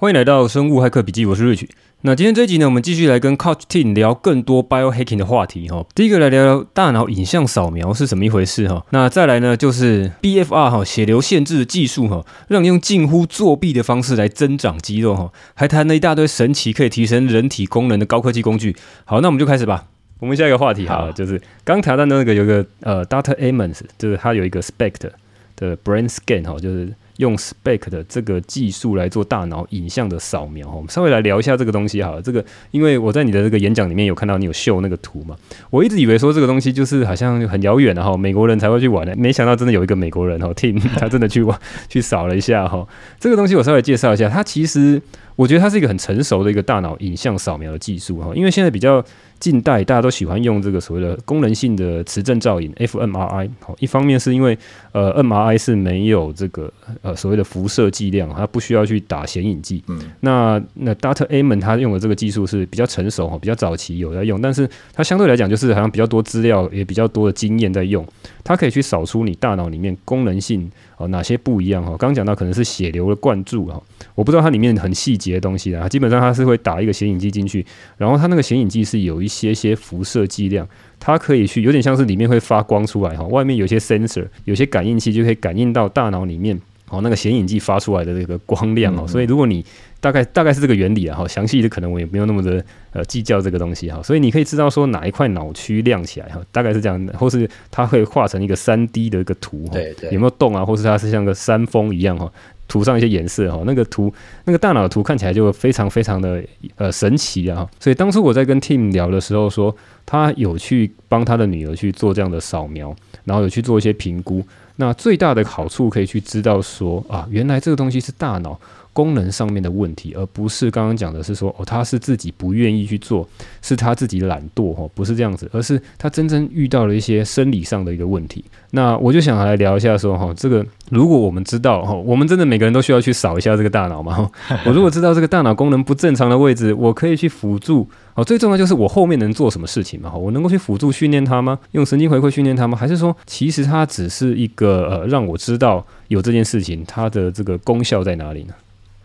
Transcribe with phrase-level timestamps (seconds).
[0.00, 1.68] 欢迎来到生物骇客笔记，我是 Rich。
[2.00, 5.84] 那今天这一集呢，我们继续来跟 Couch Team 聊更多 biohacking 的话题哈。
[5.94, 8.82] 第一个来聊聊大脑影像扫描是什么一回事哈。
[8.92, 15.30] 那再来呢，就是 BFR 哈血流限制的技术哈，让你用近乎作弊的方式来增长肌肉哈。
[15.52, 18.74] 还谈了一大堆神奇可以提升人体功能的高科技工具。
[19.04, 19.84] 好，那我们就开始吧。
[20.20, 23.34] 我们下一个话题哈，就是刚谈到的那个有一个呃，Dr.
[23.34, 25.10] Ammons，就是他有一个 SPECT
[25.56, 26.90] 的 Brain Scan 哈，就是。
[27.20, 32.22] 用 SPECT 的这个技术来做大脑影像的扫描，我们稍微来聊一下这个东西好了。
[32.22, 35.36] 这个因为我在你的这个演讲里面有看到你有秀那个图嘛，
[35.68, 41.56] 我一直以为说这个东西就是好像很遥远的哈，美国人才会去玩的，没想到真的有一个美国人哈 Tim 他真的去玩
[41.88, 42.88] 去扫了一下哈。
[43.18, 45.00] 这个东西我稍微介绍一下，它其实
[45.36, 49.04] 我觉得它是一个很成熟的一个大脑影像扫描的技术哈，因为现在比较。
[49.40, 53.50] 近代大家都喜欢用这个所谓的功能性的磁振造影 （fMRI）。
[53.60, 54.56] 好，一方面是因为
[54.92, 59.82] 呃 MRI 是没有这个呃所谓的辐射剂量，它不需要去打显影剂。
[59.88, 59.98] 嗯。
[60.20, 61.26] 那那 Dr.
[61.28, 68.06] Amen 他用的这个技术是比较成熟哈，比较早期有在用，但是它相对来讲就是好像比较多资料，也比较多的经验在用。
[68.42, 71.96] 它可以去扫出你大脑里面功能性哦哪些不一样哈。
[71.98, 73.82] 刚讲到可能是血流的灌注哈，
[74.14, 77.64] 我不知道它里面很细节的东西啊，基本上它是会打一个显影剂进去，
[77.96, 80.66] 然后它那个显影剂是有一些些辐射剂量，
[80.98, 86.60] 它可以去有点像是里面会发光出来哈，外面有些 sensor 有些感应器就可以感应到大脑里面
[86.90, 89.64] 哦那个显影剂发出来的这个光亮哦，所以如果你
[90.00, 102.30] 大概大概是这个原理啊哈，详细的可能我也没有那么的呃计较这个东西哈，所以你可以知道说哪一块脑区亮起来哈，大概是这样，或是它会画成一个三 D 的一个图哈，对对，有没有动啊，或是它是像个山峰一样哈。
[102.68, 106.40] 涂上一些颜色哈，那个图那个大脑图看起来就非常非常的
[106.76, 107.68] 呃神奇啊！
[107.80, 109.74] 所以当初我在跟 Tim 聊的时候说，
[110.06, 112.94] 他有去帮他的女儿去做这样的扫描，
[113.24, 114.40] 然后有去做一些评估。
[114.80, 118.58] 那最大的好处可以去知道说啊，原来这个东西是大脑。
[118.92, 123.28] 功能上面的问题，而不是刚刚讲的是说哦，他是自己不愿意去做，
[123.62, 128.44] 是他自己懒惰哦，不是这样子，而是他真正遇到了一些生理上的一个问题。
[128.72, 134.30] 那我就想来聊一下说哈，这个如果我们知道哈，我们真的每个人都需要去扫一下这个大脑嘛。
[134.66, 138.24] 我如果知道这个大脑功能不正常的位置，我可以去辅助哦。
[138.24, 140.14] 最重要就是我后面能做什么事情嘛？
[140.14, 141.58] 我能够去辅助训练它吗？
[141.72, 142.76] 用神经回馈训练它吗？
[142.76, 148.54] 还是说其实它只是一个呃，让我知道有这件事情，它的这个功效在哪里呢？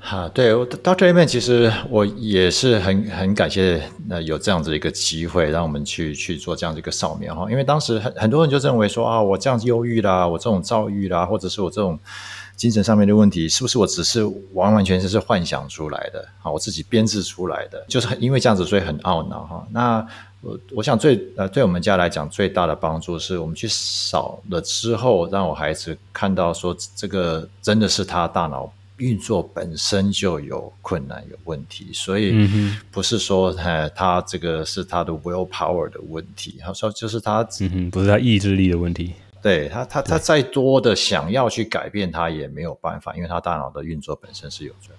[0.08, 7.50] 哈，对到这一面其实我也是很很感谢，那有这样子一个机会，让我们去去做这样的一个扫描哈。
[7.50, 11.98] 因为当时很很多人就认为说啊，我这样子忧郁啦，我这种躁郁啦，或者是我这种
[12.56, 14.24] 精神上面的问题，是不是我只是
[14.54, 16.24] 完完全全是幻想出来的？
[16.44, 19.68] 啊，我自己编制出来的，就是因为这样子，所以很懊恼哈。
[19.72, 20.06] 那
[20.42, 28.72] 我我想最呃，对我们家来讲最大的帮助是我们去扫了之后，让我孩子看到说，这个真的是他大脑。
[28.98, 32.48] 运作本身就有困难、有问题，所以
[32.92, 39.14] 不是说哎，他这个是他的 will power 的问题，他说就是他，嗯哼，不是他意志力的问题。
[39.42, 44.96] 对他，他他再多的想要去改变，他也没有办法，因为他大脑的运作本身是有罪。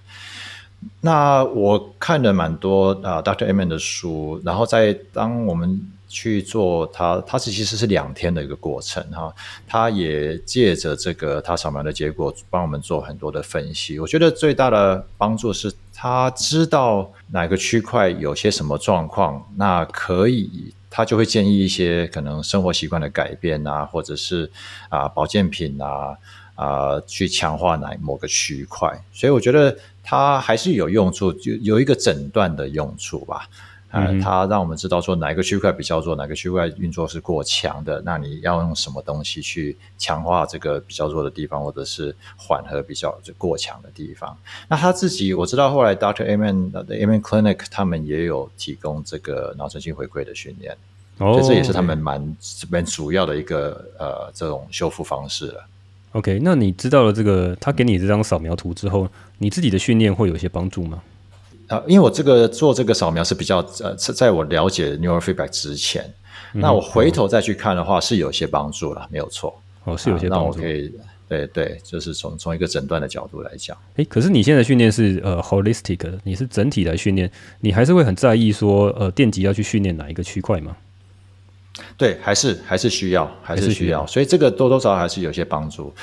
[1.01, 3.47] 那我看了蛮多啊，Dr.
[3.51, 5.91] Amen 的书，然后在当我们。
[6.07, 9.33] 去做它，它其实是两天的一个过程哈。
[9.67, 13.99] 他也借着这个他扫描的结果，帮我们做很多的分析。
[13.99, 24.49] 我觉得最大的帮助是他知道哪个区块有些什么状况，那可以他就会建议一些可能生活习惯的改变啊，或者是
[24.89, 26.15] 啊保健品啊
[26.55, 29.03] 啊去强化哪某个区块。
[29.11, 33.49] 所以我觉得它还是有用处，有有一个诊断的用处吧。
[33.97, 44.37] 呃，它让我们知道说哪一个区块比较弱，哪个区块运作是过强的，那你要用什么东西去强化这个比较弱的地方，或者是缓和比较就过强的地方。
[44.67, 50.75] 那他自己我知道，后来 Doctor Amen 的 Amen Clinic 他们也有提供这个脑神经回馈的训练，
[51.17, 52.37] 哦，所以这也是他们蛮
[52.69, 55.65] 蛮主要的一个呃这种修复方式了。
[56.13, 61.01] OK，那你知道了这个他给你这张扫描图之后，你自己的训练会有一些帮助吗？
[61.67, 66.03] 啊，因为我这个做这个扫描是比较呃，在我了解 neurofeedback 之前，
[66.53, 69.61] 嗯、那我回头再去看的话，是有些帮助了，没有错。
[69.83, 70.45] 哦，是有些帮助。
[70.45, 70.93] 那我可以，
[71.27, 73.75] 对对，就是从从一个诊断的角度来讲。
[73.95, 77.29] 诶，可是你现在训练是呃 holistic 的，你是整体来训练，
[77.59, 80.75] 你还是会很在意说呃电极要去训练哪一个区块吗？
[81.95, 85.93] 对，还是还是需要，还是需要，所以这个多多少少还是有些帮助。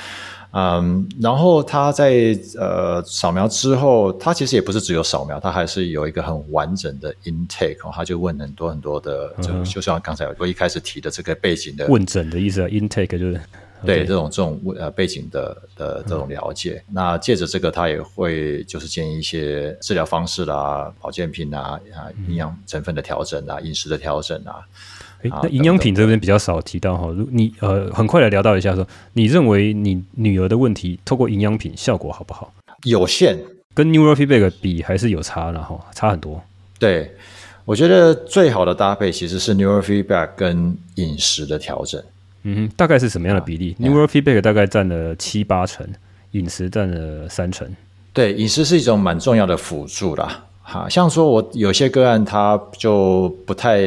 [0.57, 13.41] 嗯，然后他在呃扫描之后，他其实也不是只有扫描，他还是有一个很完整的 intake，哦，他就问很多很多的，就就像刚才我一开始提的这个背景的问诊的意思啊，intake 就是
[13.85, 16.81] 对这种这种呃背景的的这种了解。
[16.87, 24.63] 嗯、那借着这个，他也会就是建议一些治疗方式啦、保健品啊、啊营养成分的调整啊、饮食的调整啊。
[25.29, 32.53] 诶那营养品这边比较少提到哈，如你呃很快的聊到一下说，你认为你女儿的问题透过营养品效果好不好？
[32.83, 33.37] 有限，
[33.73, 36.41] 跟 Neurofeedback 比还是有差，然后差很多。
[36.77, 37.11] 对，
[37.65, 42.01] 我觉得最好的搭配其实是 Neurofeedback 跟饮食的调整。
[42.43, 43.75] 嗯哼，大概是什么样的比例？
[43.79, 45.87] 啊，Neurofeedback 大概占了七八成，
[46.31, 47.67] 饮食占了三成。
[48.13, 50.45] 对，饮食是一种蛮重要的辅助啦。
[50.67, 53.81] 哈，像说我有些个案，他就不太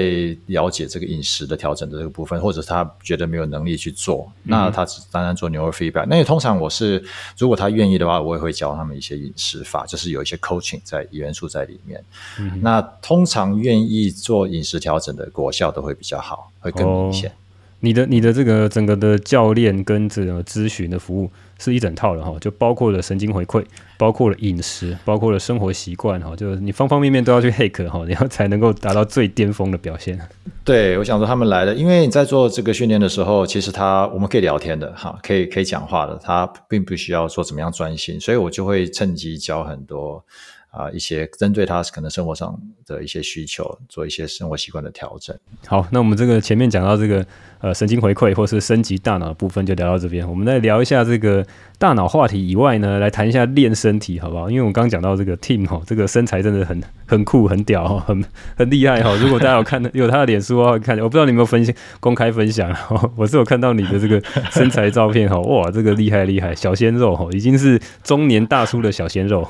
[0.46, 6.06] 了解这个饮食的调整的这个部分，或者他觉得没有能力去做，嗯、那他只单单做 Neurofeedback。
[6.08, 7.02] 那也通常我是，
[7.36, 12.00] 如果他愿意的话，我也会教他们一些饮食法，就是有一些 coaching 在元素在里面。
[12.38, 17.28] 嗯、那通常愿意做饮食调整的果效都会比较好，会更明显。
[17.28, 17.32] 哦
[17.80, 23.64] 你的你的这个整个的教练跟这个咨询的服务是一整套的哈，就包括了神经回馈，
[23.98, 30.18] 包括了饮食，包括了生活习惯哈，就是你方方面面都要去 hack 哈，然后才能够达到最巅峰的表现。
[30.64, 40.24] 对，我想说他们来了，因为你在做这个训练的时候，其实他我们可以聊天的哈，可以可以讲话的，他并不需要说怎么样专心，所以我就会趁机教很多。
[40.70, 42.56] 啊，一些针对他可能生活上
[42.86, 45.36] 的一些需求，做一些生活习惯的调整。
[45.66, 47.24] 好，那我们这个前面讲到这个
[47.60, 50.28] 呃神经回馈或是升级大脑的部分，就聊到这边。
[50.28, 51.44] 我们来聊一下这个
[51.78, 54.50] 大脑话题以外呢，来谈一下练身体，好不好？
[54.50, 58.24] 因为我刚刚讲到这个 Tim 哈，这个身材真的很很酷、很屌哈，很
[58.56, 59.14] 很厉害哈。
[59.16, 62.70] 如果大家有看 有他的脸书的话，看我不知道你有没有分享公开分享，
[63.16, 69.48] 我是有看到你的这个身材照片哈，哇，这个厉害厉害，小鲜肉哈，已经是中年大叔的小鲜肉。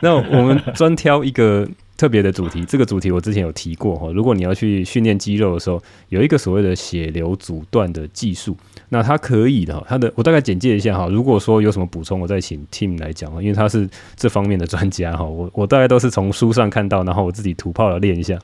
[0.02, 4.10] 那我们专挑一个特别的主题，这个主题我之前有提过哈。
[4.12, 8.56] 如果你要去训练肌肉的时候，有一个所谓的血流阻断的技术，
[8.88, 9.84] 那它可以的哈。
[9.86, 11.06] 它的我大概简介一下哈。
[11.08, 13.86] 如果说有什么补充，我再请 Tim 来讲，因为他是
[14.16, 15.22] 这方面的专家哈。
[15.22, 18.38] 我我大概都是从书上看到，然后我自己土炮的练一下。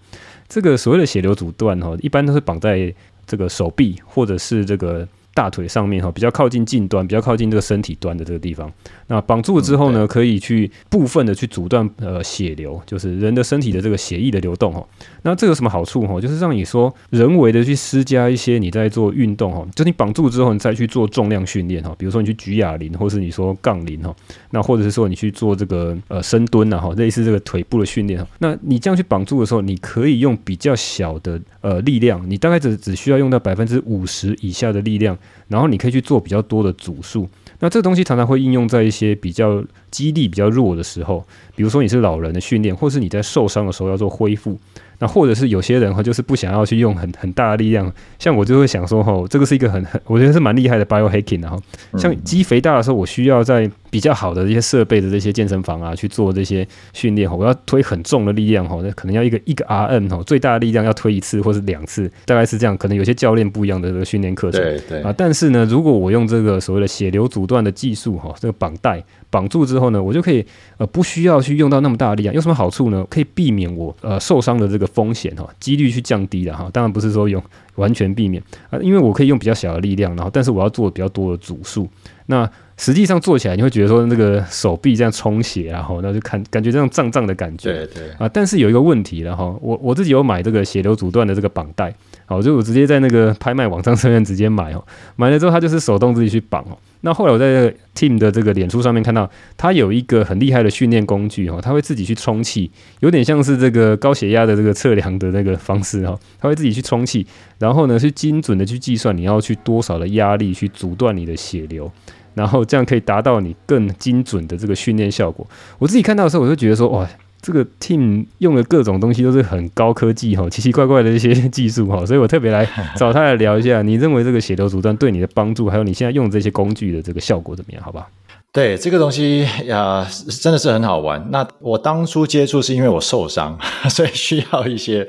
[0.48, 2.94] 这个所谓的血流阻断哈，一般都是绑在
[3.26, 5.08] 这个手臂或者是这个。
[5.36, 8.72] 大腿上面哈，比较靠近近端，比较靠近这个身体端的这个地方。
[9.08, 14.82] 那绑住了之后呢，可以去部分的去阻断呃血流，就是人的身体的这个血液的流动哈。
[15.22, 16.18] 那这有什么好处哈？
[16.18, 21.94] 就是让你说人为的去施加一些你在做运动哈，就你绑住之后，你再去做重量训练哈。
[21.98, 24.16] 比如说你去举哑铃，或是你说杠铃哈，
[24.52, 28.26] 那或者是说你去做这个呃深蹲呐哈，类似这个腿部的训练哈。
[28.38, 35.16] 那你这样去绑住的时候，你可以用比较小的呃力量，你大概只只需要用到百分之五十以下的力量。
[35.49, 37.28] 然后你可以去做比较多的组数，
[37.61, 41.25] 那这个东西常常会应用在一些比较肌力比较弱的时候，
[41.55, 44.58] 比如说你是老人的训练，或是你在受伤的时候要做恢复。
[44.99, 51.58] 那或者是有些人哈，就是不想要去用很很大的力量，像我就会想说哈，这个是一个很很，我觉得是蛮厉害的 biohacking 的哈。
[51.99, 62.76] 像肌肥大的时候，我需要在比较好的这些设备的这些健身房啊去做这些训练哈，我要推很重的力量哈，那可能要一个一个 RM 哈，最大的力量要推一次或是两次，大概是这样。
[62.76, 65.14] 可能有些教练不一样的这个训练课程，对对啊。
[65.16, 69.02] 但是呢，如果我用这个所谓的血流阻断的技术哈，这个绑带。
[69.28, 70.42] 绑住之后呢，我就可以
[70.78, 73.04] 呃不需要去用到那么大的力量，有什么好处呢？
[73.10, 76.70] 可以避免我呃受伤的这个风险哈，几率去降低的哈。
[76.72, 77.42] 当然不是说用
[77.74, 81.86] 完全避免啊，因为我可以用比较小的力量，然后但是我要做比较多的组数。
[82.26, 87.73] 那实际上做起来你会觉得说那个手臂这样充血，然后那就看感觉这样胀胀的感觉。
[87.73, 91.95] 对对啊，但是有一个问题了哈，我我自己有买这个血流阻断的这个绑带，
[92.26, 94.85] 好，就我直接在那个拍卖网站上面直接买哦，
[95.16, 96.76] 买了之后它就是手动自己去绑哦。
[97.02, 107.25] 那后来我在 Team 的这个脸书上面看到，他有一个很厉害的训练工具哦，他会自己去充气，有点像是这个高血压的这个测量的那个方式哦，他会自己去充气，
[107.59, 111.88] 然后呢去精准的去计算你要去多少的压力去阻断你的血流，
[112.37, 115.45] 然后这样可以达到你更精准的这个训练效果。
[115.81, 117.05] 我自己看到的时候，我就觉得说哇。
[117.43, 123.83] 这个 team 用的各种东西都是很高科技哈，奇奇怪怪的一些技术哈，所以我特别来找他来聊一下。
[123.87, 127.81] 你认为这个血流阻断对你的帮助，还有你现在用这些工具的这个效果怎么样？
[127.85, 128.09] 好不好？
[128.50, 130.05] 对，这个东西呀，
[130.43, 131.25] 真的是很好玩。
[131.31, 133.57] 那我当初接触是因为我受伤，
[133.90, 135.07] 所以需要一些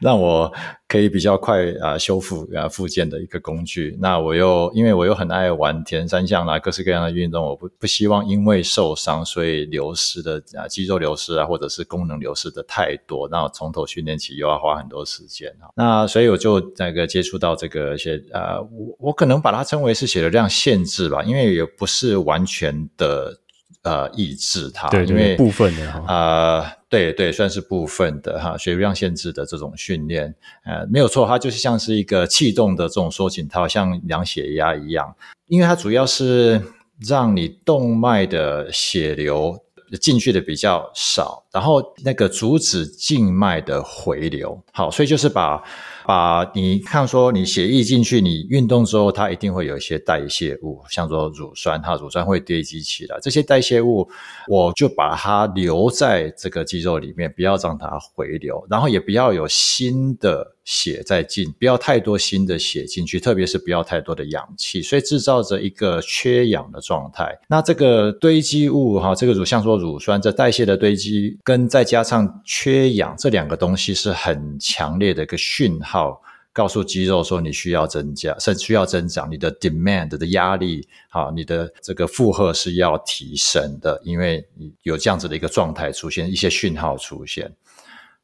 [0.00, 0.52] 让我
[0.90, 3.96] 可以比较快啊修复啊复健的一个工具。
[4.00, 15.70] 那我又因为我又很爱玩铁人三项啦，各式各样的运动，我不不希望因为受伤所以流失的啊肌肉流失啊，或者是功能流失的太多，那我从头训练起又要花很多时间啊。
[15.76, 22.88] 那所以我就那个接触到这个一些啊，我我可能把它称为是血流量限制吧，因为也不是完全。
[22.96, 23.38] 的
[23.82, 30.34] 呃抑制它，对，对，因为部分的哈，呃，对对，算是部分的哈，血流量限制的这种训练，
[30.64, 35.14] 呃，没有错，它就是像是一个气动的这种收紧套，像量血压一样，
[35.46, 36.60] 因为它主要是
[37.06, 39.58] 让你动脉的血流
[40.00, 45.62] 进去的比较少，然后那个阻止静脉的回流，好，所以就是把。
[46.10, 53.16] 把你看说，你血液进去，你运动之后，它一定会有一些代谢物，像说乳酸，它乳酸会堆积起来。
[53.22, 54.10] 这些代谢物，
[54.48, 67.38] 我就把它留在这个肌肉里面，不要让它回流，然后也不要有新的血再进，不要太多新的血进去，特别是不要太多的氧气，所以制造着一个缺氧的状态。
[67.48, 75.99] 那这个堆积物哈，这个乳像说乳酸这代谢的堆积，跟再加上缺氧这两个东西是很强烈的一个讯号。
[76.00, 87.54] 好，告诉肌肉说你需要增加，甚需要增长，你的 demand 的压力，好，你的这个负荷是要提升的，因为你有这样子的一个状态出现，一些讯号出现，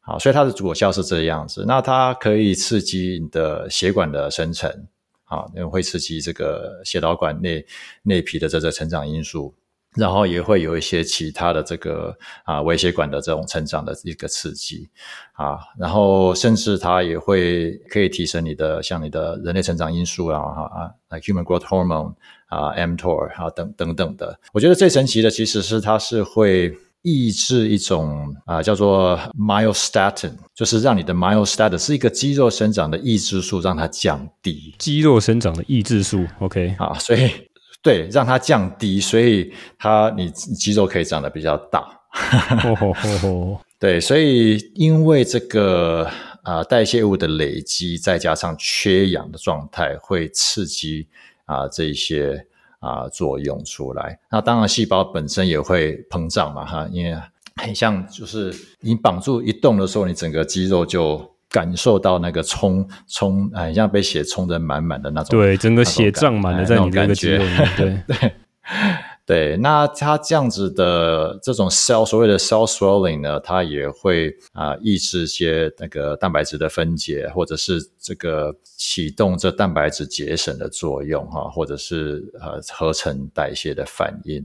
[0.01, 1.67] 好，所以它的果效是这样子。
[1.69, 4.71] 那它可以刺激你的血管的生成，
[5.25, 7.63] 好，因为会刺激这个血导管内
[8.05, 9.55] 内皮的这个成长因素。
[9.97, 14.89] 然后也会有一些其他的这个啊微血管的这种成长的一个刺激
[15.33, 22.15] 啊，然后甚至它也会可以提升你的像你的人类成长因素啊啊，like human growth hormone
[22.49, 24.39] 啊，mTOR 啊等等等的。
[24.53, 26.73] 我觉得最神奇的其实是它是会
[27.03, 36.27] 抑制一种啊叫做 myostatin，就是让你的 myostatin 是一个肌肉生长的抑制素，让它降低肌肉生长的抑制素。
[36.41, 37.31] OK 啊，所以。
[37.87, 41.87] 对，让它降低，所以它你肌肉可以长得比较大。
[43.79, 46.03] 对，所以因为这个
[46.43, 51.07] 啊、呃、代谢物的累积，再加上缺氧的状态，会刺激
[51.45, 52.45] 啊、呃、这一些
[52.81, 54.19] 啊、呃、作用出来。
[54.33, 57.17] 那当然，细胞本身也会膨胀嘛，哈，因为
[57.55, 61.36] 很像就是你绑住一动的时候，你整个肌肉就。
[61.51, 68.33] 感受到那个冲冲，哎，像被血冲得满满的那种，对，整个血胀满了在你那个肌肉里面， 对对
[69.25, 69.57] 对。
[69.57, 84.45] 那它这样子的这种 cell 所谓的 cell swelling 呢，它也会啊、呃、抑制一些那个蛋白质的分解，或者是这个启动这蛋白质节省的作用哈，或者是呃合成代谢的反应。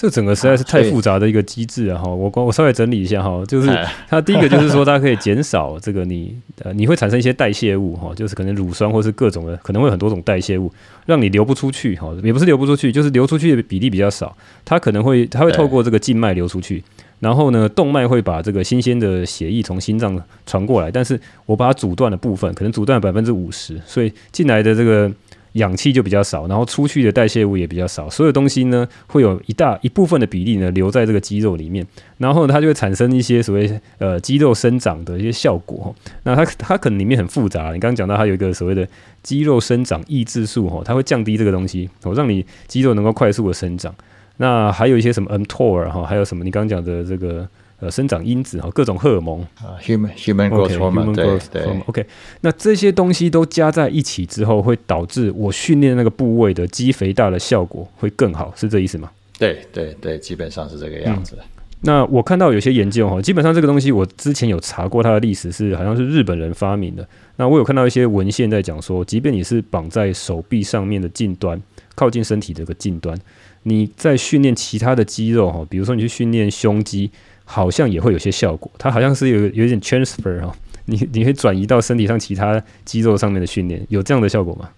[0.00, 1.98] 这整个实在是太复杂的一个机制啊！
[1.98, 3.68] 哈，我我稍微整理一下哈，就是
[4.08, 10.72] 它第一个就是说，它可以减少这个你呃，你会产生一些代谢物哈，就是可能乳酸或是各种的，可能会有很多种代谢物，
[11.04, 14.34] 让你流不出去哈，也不是流不出去，就是流出去的比例比较少。
[14.64, 16.82] 它可能会它会透过这个静脉流出去，
[17.18, 25.12] 然后呢，动脉会把这个新鲜的血液从心脏传过来，但是我把它阻断的部分，可能阻断百分之五十，所以进来的这个。
[25.52, 31.86] 氧气就比较少，然后出去的代谢物也比较少，所有东西呢，会有一大一部分的比例呢留在这个肌肉里面，
[32.18, 35.94] 然后它就会产生一些所谓呃肌肉生长的一些效果。
[36.22, 38.86] 那它它可能里面很复杂，你刚刚讲到它有一个所谓的
[39.22, 43.94] 肌肉生长抑制素哈，它会降低这个东西，哦，让你肌肉能够快速的生长。
[44.36, 47.48] 那还有一些什么 mTOR 哈，还有什么你刚刚讲的这个。
[47.80, 52.04] 呃，生长因子哈，各种荷尔蒙啊，human human growth hormone，对对，OK，
[52.42, 59.10] 那这些东西都加在一起之后，会导致我训练那个部位的肌肥大的效果会更好，是这意思吗？
[59.38, 61.34] 对对对，基本上是这个样子。
[61.40, 61.44] 嗯，
[61.80, 67.08] 那我看到有些研究哈，基本上这个东西我之前有查过，它的历史是好像是日本人发明的。
[67.36, 71.58] 那我有看到一些文献在讲说，即便你是绑在手臂上面的近端，
[71.94, 73.18] 靠近身体这个近端，
[73.62, 77.10] 你在训练其他的肌肉哈，比如说你去训练胸肌。
[77.52, 80.54] 好像也会有些效果，它好像是有有一点 transfer 哈，
[80.84, 84.70] 你你可以转移到身体上其他肌肉上面的训练，有这样的效果吗？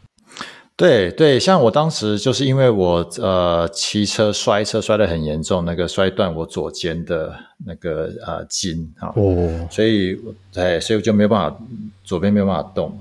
[0.75, 7.37] 对对，像我当时就是因为我呃骑车摔车摔得很严重，那个摔断我左肩的
[7.67, 10.19] 那个呃筋啊，哦，所以
[10.50, 11.59] 对，所以我就没有办法
[12.02, 12.99] 左边没有办法动，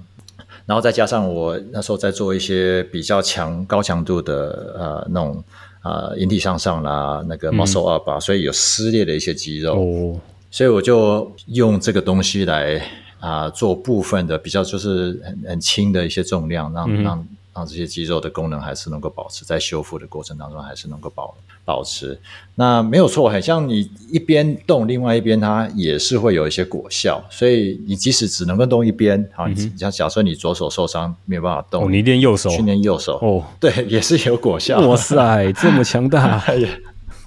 [0.65, 5.41] 然后再加上我那时候在做一些比较强高强度的呃那种。
[5.81, 10.19] 啊、呃，引体向上啦，那个 muscle up 啊，嗯、所以有撕裂的一些肌肉，哦、
[10.49, 12.77] 所以我就用这个东西来
[13.19, 17.27] 啊、呃、做部分的比较，就是很很轻的一些重量，让、嗯、让。
[17.53, 22.19] 让这些肌肉的功能还是能够保持，在修复的过程当中还是能够保保持。
[22.55, 27.21] 那没有错，很像你一边动，另外一边它也是会有一些果效。
[27.29, 34.79] 所以你即使只能够动一边，好，你像假设你左手受伤没有办法动，哦、你练右手，去练右手，哦，对，也是有果效。
[34.87, 36.41] 哇塞， 这么强大！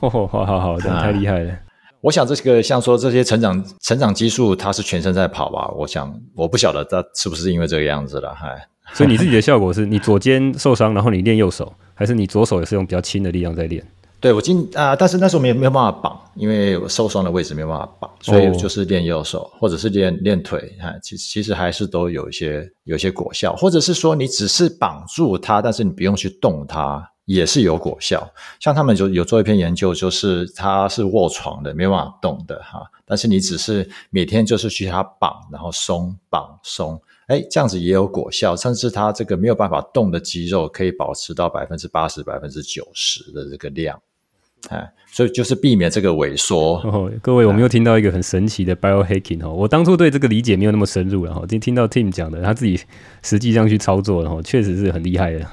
[0.01, 1.55] 哦，好好好，这太厉害了。
[2.01, 5.69] 我想这个像说这些成长成长激素，它是全身在跑吧？
[5.77, 8.69] 我想我不晓得它是不是因为这个样子了，嗨。
[8.93, 13.85] 所以你自己的效果是你左肩受伤，然后你练右手，还是你左手也是用比较轻的力量在练？
[14.21, 28.27] 对我今啊、呃，但是那时候没有没有办法绑，因为我受伤的位置没有办法绑，所以就是练右手、哦、或者是练练腿哈，其实其实还是都有一些有一些果效，或者是说你只是绑住它，但是你不用去动它，也是有果效。
[28.61, 36.99] 像他们就有做一篇研究，就是它是卧床的，没有办法动的哈，但是你只是每天就是去它绑，然后松绑松。
[37.27, 43.99] 哎，这样子也有果效，甚至它这个没有办法动的肌肉可以保持到百分之八十、百分之九十的这个量，
[44.69, 46.75] 哎，所以就是避免这个萎缩。
[46.85, 52.79] 哦，各位，我们又听到一个很神奇的 biohacking 哦，我当初对这个理解没有那么深入，然后听听到 Tim 讲的，他自己
[53.23, 55.47] 实际上去操作，然后确实是很厉害的。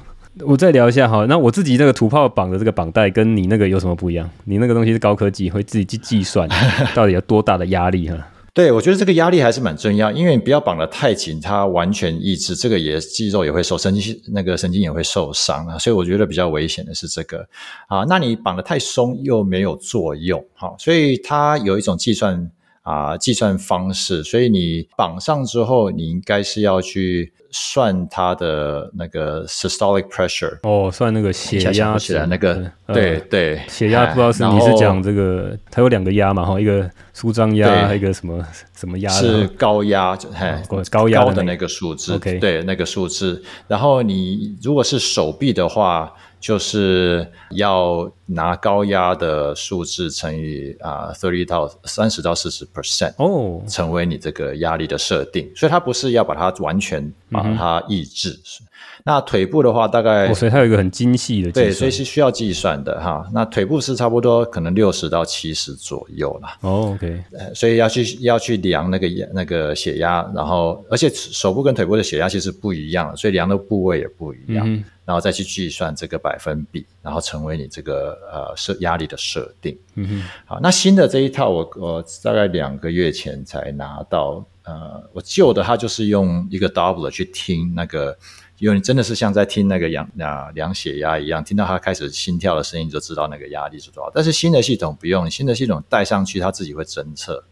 [0.46, 4.30] 我再聊一下哈，那我自己这个土炮绑的这个绑带跟你那个有什么不一样？
[4.46, 6.48] 你那个东西是高科技，会自己去计算
[6.96, 8.18] 到底有多大的压力哈。
[8.54, 17.48] 对，我觉得这个压力还是蛮重要，因为你不要绑得太紧，它完全抑制这个也肌肉也会受神经，那个神经也会受伤啊，所以我觉得比较危险的是这个
[17.88, 18.04] 啊。
[18.10, 27.34] 那你绑得太松又没有作用，好，所以它有一种计算啊计算方式，所以你绑上之后，你应该是要去。
[27.54, 38.42] 算它的那个 systolic pressure 哦，算那个血压起来那个，对对，血压不知道是你是讲这个，它有两个压嘛哈，一个舒张压，还有一个什么
[38.74, 39.10] 什么压？
[39.10, 43.44] 是高压，哎，高压高的那个数字对，那个数字。
[43.68, 46.10] 然后你如果是手臂的话。
[46.42, 55.50] 就是要拿高压的数字乘以啊，thirty 到三十到四十 percent 哦，成为你这个压力的设定。
[55.56, 58.32] 所以它不是要把它完全把它抑制。
[58.32, 58.66] 嗯、
[59.06, 63.24] 那腿部的话，大概、哦、所以它有一个很精细的对，所以是需要计算的哈。
[63.32, 66.58] 那腿部是差不多可能六十到七十左右啦。
[66.62, 74.68] 哦，OK，所以要去要去量那个那个血压，然后而且手部跟腿部的血压其实不一样，所以量的部位也不一样。
[74.68, 79.78] 嗯然后再去计算这个百分比，然后成为你这个呃设压力的设定。
[79.96, 84.46] 嗯哼，好，那新的这一套我我大概两个月前才拿到。
[84.64, 88.16] 呃，我旧的它就是用一个 double 去听那个，
[88.60, 94.12] 因为你真的是像在听那个量啊量血压一样，听到它开始心跳的声音就知道那个压力是多少。
[94.14, 97.44] 但是新的系统不用，新的系统带上去它自己会侦测。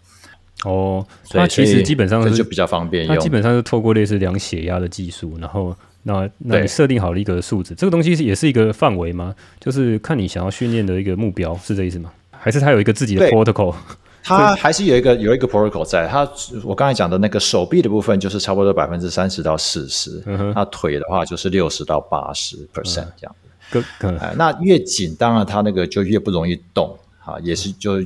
[0.65, 5.75] 哦，所以其实基本上是就比较方便用，它基本上是透过类似量血压的技术，然后。
[6.03, 9.35] 那那你设定好了一个数值，这个东西是也是一个范围吗？
[9.59, 12.12] 就是看你想要训练的一个目标，是这意思吗？
[12.31, 13.75] 还是它有一个自己的 protocol？
[14.24, 16.07] 它还是有一个有一个 protocol 在。
[16.07, 16.29] 它
[16.64, 20.24] 我刚才讲的那个手臂的部分就是差不多百分之三十到四十，
[20.55, 23.35] 那腿的话就是六十到八十 percent 这样。
[23.72, 27.98] 个、嗯呃、那越紧，当然它那个就越不容易动啊，也是就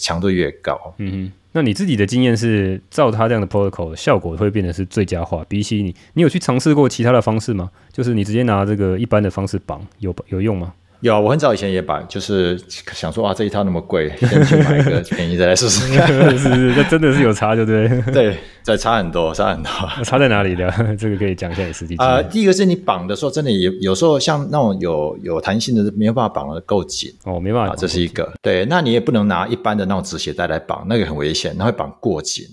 [0.00, 0.94] 强度越高。
[0.98, 1.32] 嗯哼。
[1.52, 5.44] 那你自己的经验是，照他这样的 protocol，效果会变得是最佳化。
[5.48, 7.70] 比起你，你有去尝试过其他的方式吗？
[7.92, 10.72] 就是你直接拿这个一般的方式绑，有有用吗？
[11.02, 12.56] 有，我很早以前也把，就是
[12.92, 16.06] 想说啊，这一套那么贵，先去买一个 便宜再来试试看。
[16.38, 18.12] 是是，这真的是有差，对 不对？
[18.12, 19.70] 对，再差很多，差很多。
[20.04, 20.70] 差在哪里的？
[20.96, 21.96] 这个可以讲一下你实际。
[21.96, 27.12] 啊、呃，第一个是你绑的时候，真的有有时候像那种有有弹性的，没有办法绑的够紧。
[27.24, 28.32] 哦，没办法、啊，这是一个。
[28.40, 32.46] 对，那你也不能拿一般的那种止血带来绑，那个很危险，那会绑过紧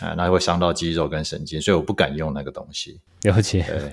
[0.00, 3.00] 啊，那会伤到肌肉跟神经，所以我不敢用那个东西。
[3.22, 3.64] 了解。
[3.66, 3.90] 对。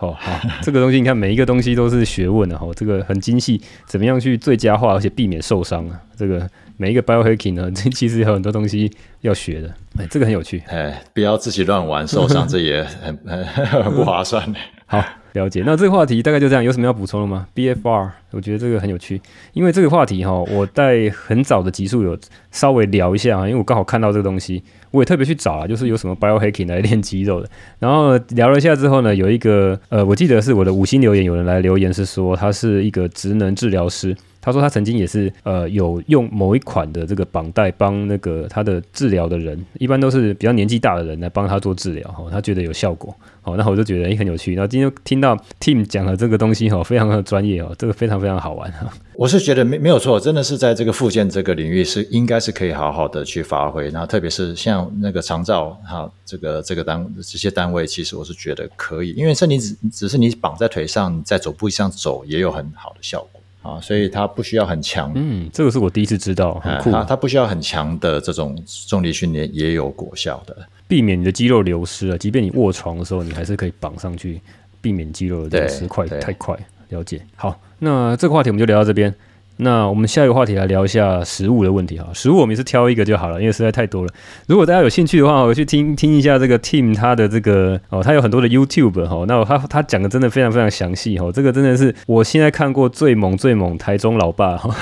[0.00, 6.00] 哦，好， 这个东西你看，每一个东西都是学问的哈，这个很精细，怎么样去最佳化，而且避免受伤啊？
[6.16, 14.58] 这个每一个 biohacking 呢，这 其实有很多东西要学的，哎，这个很有趣，哎，不要自己乱玩，受伤 这也很很很不划算的。
[14.86, 15.04] 好。
[15.32, 19.20] 了解，那这个话题大概就这样，有什么要补充的吗？BFR，我觉得这个很有趣，
[19.52, 22.18] 因为这个话题哈，我在很早的集数有
[22.50, 34.16] 稍微聊一下啊，因为我刚好看到这个东西，我也特别去找啊，就是有什么 biohacking 来练肌肉的，然后聊了一下之后呢，有一个呃，我记得是我的五星留言，有人来留言是说他是一个职能治疗师。
[34.42, 44.54] 他说他曾经也是呃有用某一款的这个绑带帮那个他的治疗的人，一般都是比较年纪大的人来帮他做治疗哈，他觉得有效果，好，那我就觉得诶很有趣。
[44.54, 48.90] 然后今天听到 Tim 讲的这个东西哈，非常的专业哦，这个非常非常好玩哈。
[49.14, 63.40] 我是觉得没没有错，真的是在这个附件这个领域是应该是可以好好的去发挥，然后特别是像那个长照哈这个这个单这些单位，其实我是觉得可以，因为这你只只是你绑在腿上，你在走步上走也有很好的效果。
[63.62, 65.12] 啊，所以它不需要很强。
[65.14, 66.90] 嗯，这个是我第一次知道，很酷。
[66.90, 68.56] 它它不需要很强的这种
[68.88, 70.56] 重力训练也有果效的，
[70.88, 72.16] 避免你的肌肉流失了。
[72.16, 74.40] 即便你卧床的时候，你还是可以绑上去，
[74.80, 76.56] 避免肌肉的流失快太快。
[76.88, 77.20] 了解。
[77.36, 79.14] 好，那这个话题我们就聊到这边。
[79.62, 82.08] 那我们下一个话题来聊一下食物的问题哈。
[82.14, 84.08] 食物我们也是挑一个就好了，因为实在太多了。
[84.46, 89.22] 如果大家有兴趣的话，我去听听一下这个 Team 他的这个哦，他有很多的 YouTube 哈。
[89.28, 91.30] 那他他讲的真的非常非常详细哈。
[91.30, 94.74] 这个真的是我现在看过最猛最猛台中老爸哈。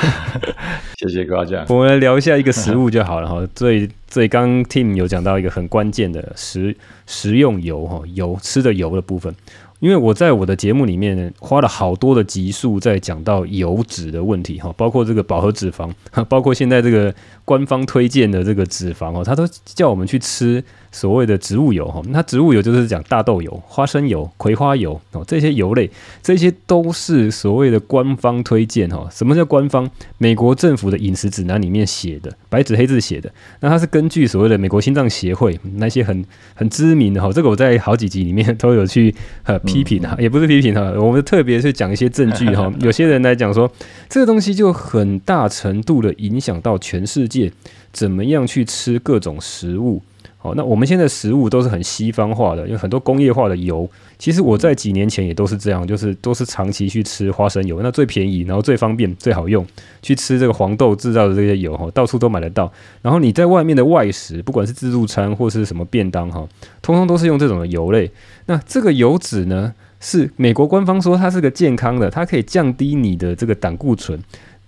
[0.96, 1.66] 谢谢夸奖。
[1.68, 3.44] 我们来聊一下一个食物就好了哈。
[3.56, 9.34] 最最刚 Team 有讲到一个很关键的食食用油哈，油吃的油的部分。
[9.80, 15.90] 因为我在我的节目里面花了好多的集数在讲到油脂的问题哈，包括这个饱和脂肪，
[16.28, 17.14] 包括现在这个
[17.44, 20.62] 官方推荐的这个脂肪哦，它都叫我们去吃。
[20.90, 25.88] 所谓的植物油哈，那植物油就是讲大豆油、花生油、葵花油哦，这些油类，
[26.22, 29.06] 这些都是所谓的官方推荐哈。
[29.12, 29.88] 什么叫官方？
[30.16, 33.30] 美国政府的饮食指南里面写的，白纸黑字写的。
[33.60, 42.72] 那它是根据所谓的美国心脏协会那些很很知名的哈，这个我在好几集里面都有去呃批评哈，也不是批评哈，我们特别是讲一些证据哈。
[42.80, 43.70] 有些人来讲说，
[44.08, 47.52] 这个东西就很大程度的影响到全世界
[47.92, 50.02] 怎么样去吃各种食物。
[50.48, 59.66] 好，那我们现在食物都是很西方化的，因为很多工业化的油，其实我在几年前也都是这样，就是都是长期去吃花生油，那最便宜，然后最方便、最好用，
[60.00, 62.72] 去吃这个黄豆制造的这些油哈，到处都买得到。
[63.02, 66.48] 然后你在外面的外食，不管是自助餐或是什么便当哈，
[66.80, 68.10] 通通都是用这种的油类。
[68.46, 74.18] 那这个油脂呢，是美国官方说它是个健康的，它可以降低你的这个胆固醇。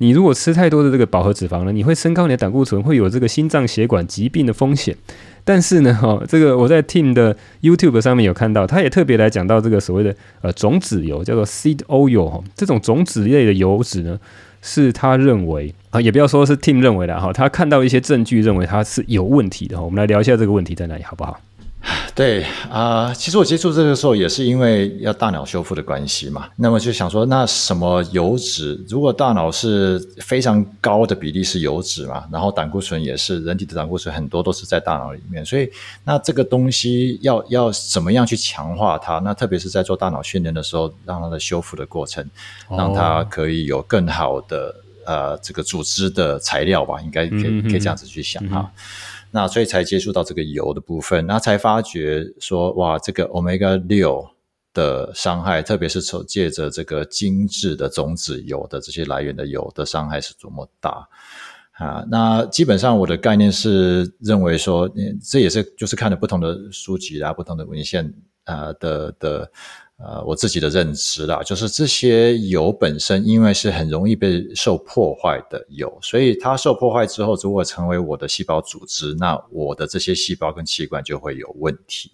[0.03, 4.97] 你如果吃太多的这个饱和脂肪呢，你会升高你的胆固醇，会有这个心脏血管疾病的风险。
[5.51, 14.17] 但是呢，哈，这个我在 Tim 的 YouTube 上面有看到，他也特别来讲到这个所谓的呃种子油，叫做 seed oil 哈，这种种子类的油脂呢，
[14.63, 19.83] 是他认为啊，也不要说是 Tim 认为的哈，他看到一些证据认为它是有问题的哈。
[19.83, 21.41] 我们来聊一下这个问题在哪里，好不好？
[22.15, 28.79] 对啊、呃，其实我接触这个时候也是因为要大脑修复的关系嘛，那么就想说，那什么油脂？
[28.87, 35.71] 如果大脑是非常高的比例是油脂嘛，然后胆固醇也是，人体的胆固醇很多都是在大脑里面，所以
[36.05, 39.19] 那这个东西要要怎么样去强化它？
[39.21, 42.29] 那特别是在做大脑训练的时候，让它的修复的过程，
[42.69, 44.75] 让它可以有更好的
[45.07, 48.71] 呃这个组织的材料吧，应该可以可以这样子去想哈。
[49.31, 54.29] 那所以才接触到这个油的部分，那才发觉说，哇，这个 Omega 六
[54.73, 61.09] 的伤害，特别是从借着这个精致的种子油的这些来源的油的伤害是多么大
[61.73, 62.05] 啊！
[62.11, 64.91] 那基本上我的概念是认为说，
[65.23, 68.13] 这也是就是看了不同的书籍啊，不同的文献
[68.45, 69.51] 啊的的。
[70.03, 82.11] 呃，我自己的认知啦，就是这些油本身，因为是很容易被受破坏的油，所以它受破坏之后，如果成为我的细胞组织，那我的这些细胞跟器官就会有问题。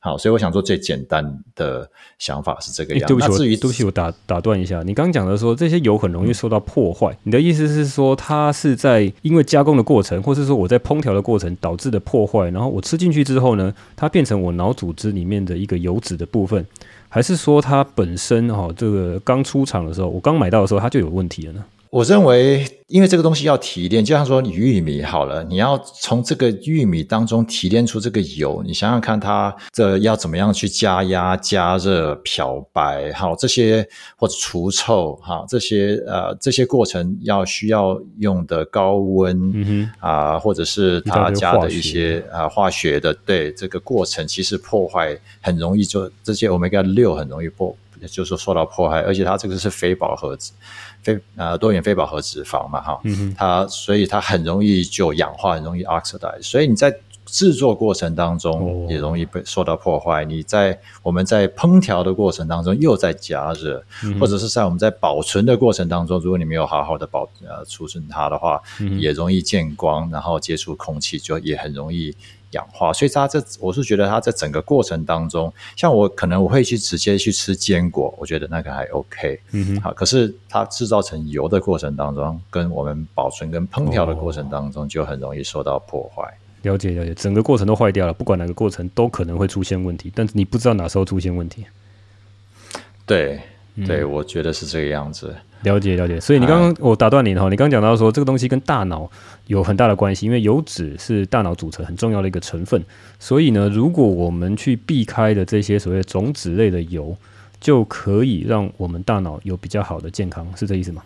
[0.00, 1.24] 好，所以我想说最简单
[1.56, 3.06] 的想法是这个样子。
[3.12, 16.64] 对不起，至于对不起，我打打断一下，你刚刚讲的说这些油很容易受到破坏，嗯，你的意思是说它是在因为加工的过程，或是说我在烹调的过程导致的破坏，然后我吃进去之后呢，它变成我脑组织里面的一个油脂的部分。
[17.10, 21.64] 还是说它本身哈，这个刚出厂的时候，我刚买到的时候它就有问题了呢？
[21.90, 47.74] 我认为，因为这个东西要提炼，就像说玉米好了，你要从这个玉米当中提炼出这个油，你想想看，它这要怎么样去加压、加热、漂白，好这些或者除臭，哈这些呃这些过程要需要用的高温，嗯哼啊，或者是它加的一些啊化学的，对这个过程其实破坏很容易就，就这些 Omega 六很容易破。
[48.00, 50.52] 也就是说受到迫害，而且它这个是非饱和脂，
[51.02, 60.22] 非呃多元非饱和脂肪嘛，哈、嗯，它所以它很容易就氧化，很容易 oxidize，所以你在制作过程当中也容易被受到破坏。
[60.22, 72.16] 哦、你在我们在烹调的过程当中又在加热、嗯，或者是在我们在保存的过程当中，如果你没有好好的保呃储存它的话、嗯，也容易见光，然后接触空气就也很容易。
[72.52, 86.22] 氧化，所以它这我是觉得它在整个过程当中，像我可能我会去直接去吃坚果，我觉得那个还 OK，嗯哼，好，可是它制造成油的过程当中，跟我们保存跟烹调的过程当中，就很容易受到破坏。
[86.62, 91.66] 了解了解，整个过程都坏掉了，不管哪个过程都可能会出现问题，但是你不知道哪时候出现问题。
[93.06, 93.40] 对。
[93.86, 95.34] 对，我觉得是这个样子。
[95.62, 99.10] 了解了解，所以你刚刚我打断你哈，你刚刚讲到说这个东西跟大脑
[99.48, 102.80] 有很大的关系，因为油脂是大脑组成很重要的一个成分。
[103.18, 107.16] 所以呢，如果我们去避开的这些所谓种子类的油，
[107.60, 111.02] 就可以让我们大脑有比较好的健康，是这意思吗？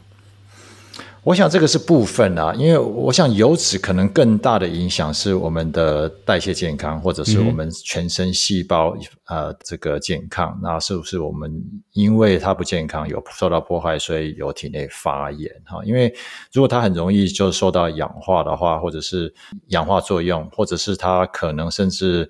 [1.24, 8.96] 我想这个是部分啊，因为我想油脂可能更大的影响是我们的代谢健康，或者是我们全身细胞、
[9.30, 10.58] 嗯、呃这个健康。
[10.60, 15.80] 那是不是我们因为它不健康有受到破坏，所以有体内发炎哈？
[15.84, 16.12] 因为
[16.52, 19.32] 如果它很容易就受到氧化的话，或者是
[19.68, 22.28] 氧化作用，或者是它可能甚至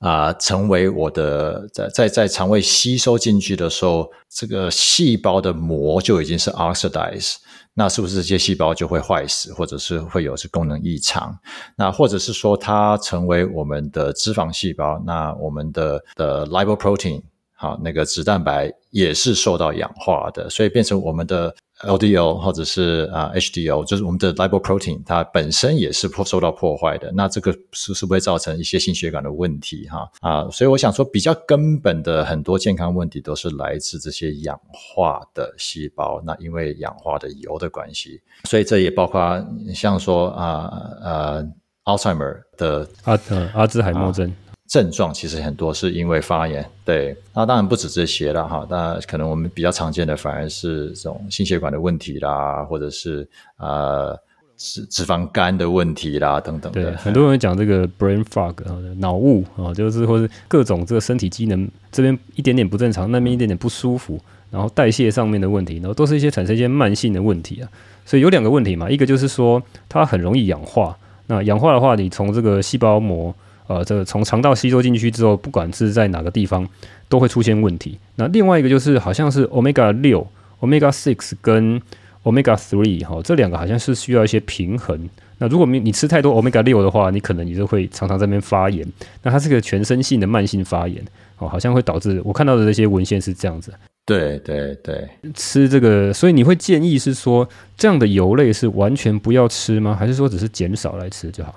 [0.00, 7.36] 啊、呃、成为我的在在在肠胃吸收进去的时候，这个细胞的膜就已经是 oxidize。
[7.74, 11.36] 那是不是这些细胞就会坏死，或者是会有是功能异常？
[11.76, 17.20] 那或者是说它成为我们的脂肪细胞，那我们的的 lipoprotein
[17.54, 21.54] 好，那个脂蛋白也是受到氧化的，所以变成我们的。
[21.80, 27.10] LDL 或者是啊 HDL，就是我们的 lipoprotein，它本身也是破受到破坏的。
[27.12, 36.22] 那这个是是不会造成一些心血管的问题哈啊，所以我想说，比较根本的很多健康问题都是来自这些氧化的细胞。
[36.24, 40.70] 那因为氧化的油的关系，所以这也包括像说啊
[41.02, 41.44] 呃
[41.86, 44.32] Alzheimer 的阿呃阿兹海默症。
[44.66, 48.66] 症状其实很多是因为发炎，对，那当然不止这些了哈。
[48.70, 54.18] 那可能我们比较常见的反而是这种心血管的问题啦，或者是呃
[54.56, 56.72] 脂脂肪肝的问题啦等等。
[56.72, 58.54] 对，很多人讲这个 brain fog
[58.94, 64.18] 脑雾啊，就是或是各种这个身体机能这边一点点不正常，那边一点点不舒服，
[64.50, 67.68] 然后代谢上面的问题，然后都是一些产生一些慢性的问题啊。
[68.06, 70.96] 所以有两个问题嘛，一个就是说它很容易氧化，
[71.26, 73.34] 那氧化的话，你从这个细胞膜。
[73.66, 76.68] 呃，这个从肠道吸收进去之后，不管是在哪个地方，
[77.08, 77.98] 都会出现问题。
[78.16, 80.26] 那另外一个就是，好像是 Omega 六、
[80.60, 81.80] Omega six 跟
[82.24, 85.08] Omega three 哈，这两个好像是需要一些平衡。
[85.38, 88.86] 那如果你你吃太多 Omega 六的话，你可能你就会常常在那边发炎。
[89.22, 91.02] 那它是个全身性的慢性发炎
[91.38, 93.72] 哦，好像会导致我看到的这些文献是这样子。
[94.06, 97.48] 对对对，吃这个，所以你会建议是说，
[97.78, 99.96] 这样的油类是完全不要吃吗？
[99.98, 101.54] 还是说只是减少来吃就好？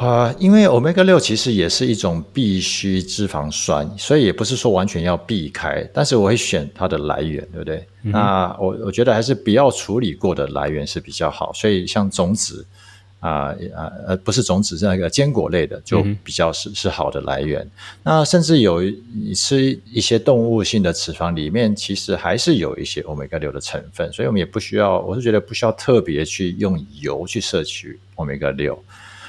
[0.00, 5.86] 啊、呃，因为 Omega 六其实也是一种必需脂肪酸，所以也不是说完全要避开。
[5.92, 7.86] 但是我会选它的来源，对不对？
[8.04, 11.52] 嗯、那我我觉得还是不要处理过的来源是比较好。
[11.52, 12.64] 所以像种子
[13.18, 17.70] 啊啊呃，不是种子，是那个坚果类的，就比较是、嗯、是好的来源。
[18.02, 28.82] 那甚至有你吃一些动物性的脂肪里面，其实还是有一些 Omega 六的成分，所以我们也不需要，我是觉得不需要特别去用油去摄取 Omega 六。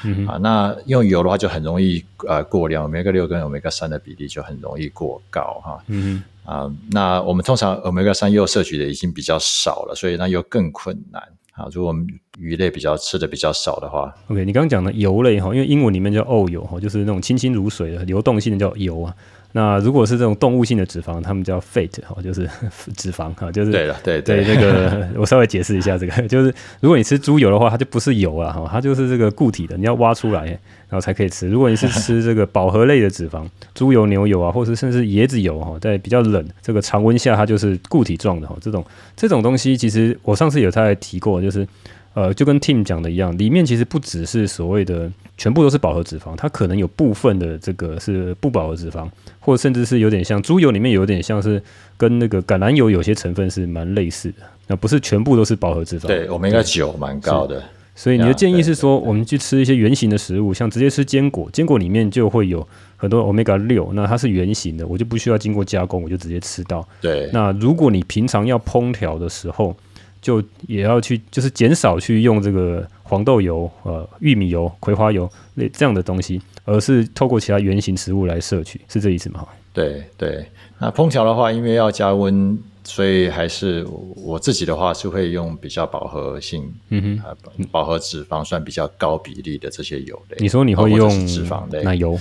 [0.03, 5.83] 嗯啊，那用油的话就很容易呃过量欧米伽六跟欧米伽三的比例就很容易过高哈。
[5.87, 11.21] 嗯啊，那我们通常欧米伽三又摄取的已经比较少了，所以那又更困难
[11.53, 11.67] 啊。
[11.71, 12.07] 如果我们
[12.39, 19.15] 鱼类比较吃的比较少的话，OK，你刚刚讲的油类哈，因为英文里面叫 oil 哈，就是那种清清如水的流动性的叫油啊。
[19.53, 22.49] 那如果是这种动物性的脂肪，他们叫 fat 哈，就是
[22.95, 31.49] 脂肪哈，就是对了，对对，对，这个 我稍微解释一下，这个 就是如果你吃猪油的话，它就不是油了哈，它就是这个固体的，你要挖出来然后才可以吃。
[31.49, 38.57] 如果你是吃这个饱和类的脂肪，猪油、牛油啊，或者甚至椰子油哈，在比较冷这个常温下，它就是固体状的哈。
[38.61, 38.85] 这种
[39.15, 41.67] 这种东西，其实我上次有他提过，就是。
[42.13, 51.61] 呃，就跟 Tim 讲的一样，里面其实不只是所谓的全部都是饱和脂肪，它可能有部分的这个是不饱和脂肪，或者甚至是有点像猪油里面有点像是
[51.97, 56.07] 跟那个橄榄油有些成分是蛮类似的，那不是全部都是饱和脂肪。
[56.07, 57.63] 对，我们应该酒蛮高的。
[57.93, 62.65] 所以你的建议是说，我们去吃一些圆形的食物，像直接吃坚果，坚果里面就会有
[62.95, 66.87] 很多 Omega 六，那它是圆形的，我就不需要经过加工，我就直接吃到。
[67.01, 67.29] 对。
[67.33, 69.75] 那如果你平常要烹调的时候，
[70.21, 79.45] 就也要去，就是减少去用这个黄豆油、呃玉米油、葵花油类这样的东西，而是透过其他原型食物来摄取，是这意思吗？
[79.73, 80.45] 对对，
[80.79, 90.37] 那烹调的话，因为要加温，所以还是我自己的话是会用比较饱和性，嗯哼，呃、饱和脂肪算比较高比例的这些油类。
[90.39, 92.17] 你说你会用脂肪类奶油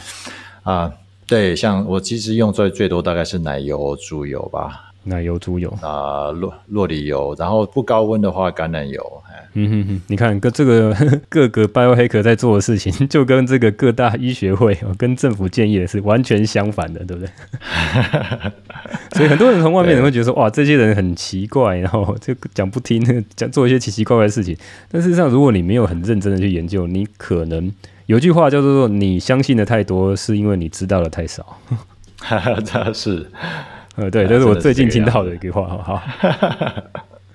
[0.64, 0.92] 啊？
[1.28, 4.89] 对，像我其实用最最多大概是奶油、猪油吧。
[5.04, 9.22] 奶油、猪油啊，酪酪梨油，然后不高温的话，橄榄油。
[9.54, 10.94] 嗯哼哼，你看，跟这个
[11.28, 17.30] 各个 biohacker 在做的事情， 就跟这个各大医学会、跟政府建议的是完全相反的，对不对？
[19.16, 24.56] 所以很多人从外面人会觉得说，哇，这些人很奇怪，然后就讲不听，讲做一些奇奇怪怪的事情。
[24.88, 27.72] 但事实上，如果你没有很认真的去研究，你可能
[28.06, 31.58] 有句话叫做说，你相信的太多，是因为你知道的太少。
[32.18, 33.26] 哈哈，这是。
[33.96, 36.02] 呃，对，这是我最近听到的一句话，好好，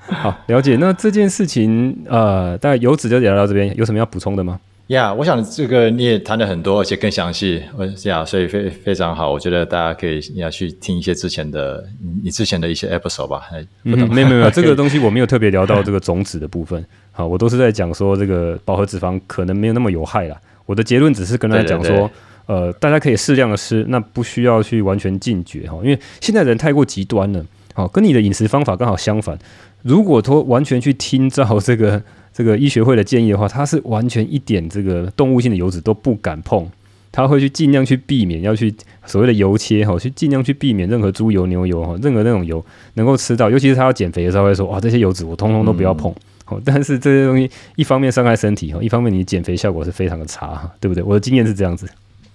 [0.08, 0.78] 好了解。
[0.78, 4.60] 那这件事情，呃，大概油脂就聊到这边，有什么要补充的吗？
[4.88, 7.64] 呀，yeah, 我想这个你也谈了很多，而且更详细。
[7.76, 9.32] 我呀，所以非非常好。
[9.32, 11.84] 我觉得大家可以你要去听一些之前的
[12.24, 13.42] 你之前的一些 episode 吧。
[13.84, 16.86] 嗯，没有没有， 这个东西我没有特别聊到这个种子的部分。
[17.12, 20.38] 好，我都是在讲说这个饱和脂肪可能没有那么有害啦。
[20.68, 22.12] 我的结论只是跟大家讲说，对对对
[22.46, 27.46] 呃，大家可以适量的吃，那不需要去完全禁绝哈，因为现在人太过极端了。
[27.74, 29.38] 好，跟你的饮食方法刚好相反。
[29.82, 32.02] 如果说完全去听照这个。
[32.36, 36.68] 这个医学会的建议的话，他是完全一点这个动物性的油脂都不敢碰，
[37.10, 42.62] 他会去尽量去避免，要去所谓的油切哈，去尽量去避免任何猪油、牛油哈，任何那种油
[42.96, 46.14] 能够吃到，尤其是他要减肥的时候会说，哇，这些油脂我通通都不要碰。
[46.44, 51.02] 好、嗯，但是这些东西一方面伤害身体哈，一方面你减肥效果是非常的差，对不对？
[51.02, 51.88] 我的经验是这样子。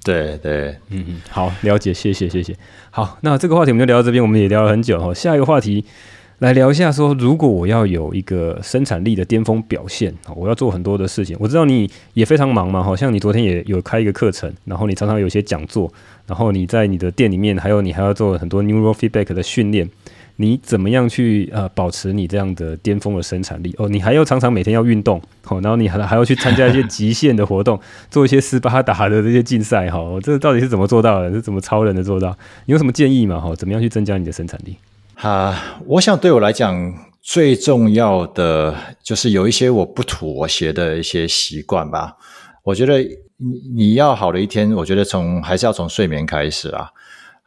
[0.03, 2.57] 对对，嗯嗯，好，了解，谢谢谢谢。
[2.91, 5.85] 好，那这个话题我们就聊到这边，我们也聊了很久哈，下一个话题。
[6.39, 11.37] 来聊一下，说如果我要有一个生产力的巅峰表现，我要做很多的事情。
[11.39, 15.93] 我知道你也非常忙嘛，好像你昨天也有开一个课程，然后你常常有一些讲座，
[16.27, 19.87] 然后你在你的店里面，还有你还要做很多 neurofeedback 的训练。
[20.40, 23.74] 你怎么样去呃保持你这样的巅峰的生产力？
[23.76, 27.79] 哦，你还要常常每天要运动，哦，然后你还还要去参加一些极限的活动，
[28.11, 31.31] 做一些斯巴达的这些竞赛，哈，这到底是怎么做到的？
[31.31, 32.31] 是怎么超人的做到？
[32.64, 33.38] 你有什么建议吗？
[33.38, 34.74] 哈，怎么样去增加你的生产力？
[35.16, 42.16] 啊，我想对我来讲最重要的就是有一些我不妥协的一些习惯吧。
[42.62, 42.98] 我觉得
[43.37, 46.88] 你你要好的一天，我觉得从还是要从睡眠开始啊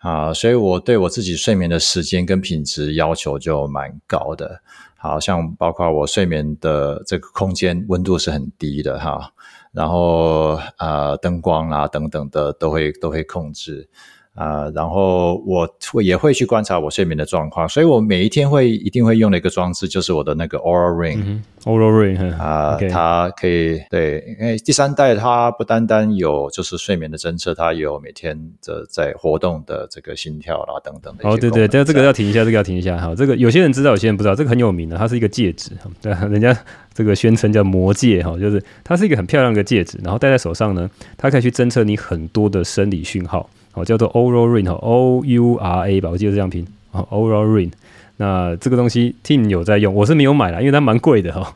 [0.04, 4.62] 啊，所以我对我自己睡眠的时间跟品质要求就蛮高的。
[4.98, 9.34] 好像包括我睡眠的这个空间温度是很低的哈，
[9.74, 13.90] 然后呃灯光啊等等的都会都会控制。
[14.36, 31.30] 啊、呃，然后我会也会去观察我睡眠的状况，所以我每一天会一定会用的一个装置就是我的那个 Oura Ring，Oura Ring 啊，它可以对，因为第三代它不单单有就是睡眠的侦测，它有每天的在活动的这个心跳啦等等的。
[31.30, 35.70] 哦，对对，但这个要停一下，这个要停一下哈，这个有些人知道，有些人不知道，这个很有名的，它是一个戒指，
[36.02, 36.58] 对，人家
[36.92, 43.48] 这个宣称叫魔戒哈，就是它是一个很漂亮的戒指，然后戴在手上呢，它可以去侦测你很多的生理讯号。
[43.74, 46.66] 哦，叫做 Oura Ring 哈，O U R A 吧，我记得这样拼。
[46.92, 47.72] 哦，Oura Ring，
[48.18, 51.54] 那这个东西 Tim 有在用，我是没有买啦，因为它蛮贵的哈。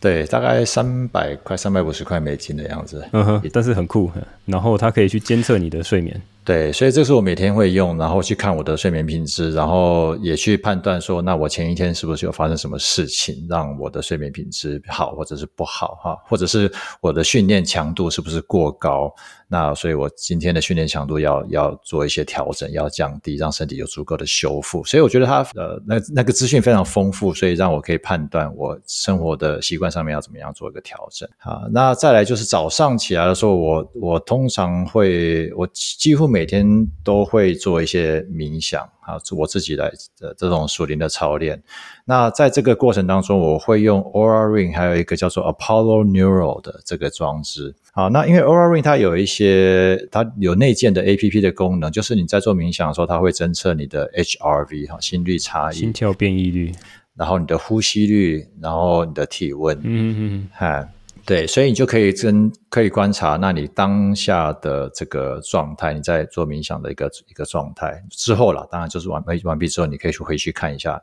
[0.00, 3.04] 对，大概三百块、三百五十块美金的样子。
[3.12, 4.10] 嗯哼，但是很酷。
[4.46, 6.18] 然后它可以去监测你的睡眠。
[6.42, 19.14] 对，所以这是我每天会用，然后去看我的睡眠品质，然后也去判断说，那我前一天是不是有发生什么事情，让我的睡眠品质好或者是不好哈，或者是我的训练强度是不是过高。
[19.52, 24.84] 那所以，我今天的训练强度要要做一些调整，要降低，让身体有足够的修复。
[24.84, 31.28] 所以我觉得它呃，那那个资讯非常丰富，所以让我可以判断我生活的习惯上面要怎么样做一个调整。
[31.38, 38.88] 啊，那再来就是早上起来的时候，我我通常会，我几乎每天都会做一些冥想。
[39.00, 39.90] 啊，我自己来
[40.20, 41.60] 的这种属灵的操练。
[42.04, 47.74] 那在这个过程当中，我会用 Oura Ring，还有一个叫做 Apollo Neural 的这个装置。
[47.90, 56.72] 好，那因为 Oura Ring 它有一些，它有内建的 APP 的功能，就是你在做冥想的时候，它会侦测你的 HRV 哈，心率差异、心跳变异率，
[57.16, 59.76] 然后你的呼吸率，然后你的体温。
[59.78, 60.88] 嗯嗯嗯，哈。
[61.30, 71.00] 对，所以你就可以跟可以观察，那你当下的这个状态，你在做冥想的一个一个状态之后了，当然就是完完毕之后，你可以去回去看一下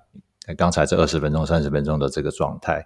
[0.58, 2.86] 刚才这二十分钟、三十分钟的这个状态。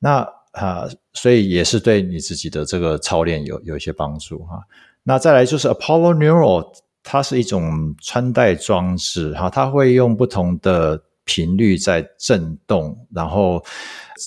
[0.00, 4.58] 那啊，所以也是对你自己的这个操练有有一些帮助哈。
[5.04, 6.72] 那再来就是 Apollo Neuro，
[7.04, 13.64] 它是一种穿戴装置哈，它会用不同的频率在震动，然后。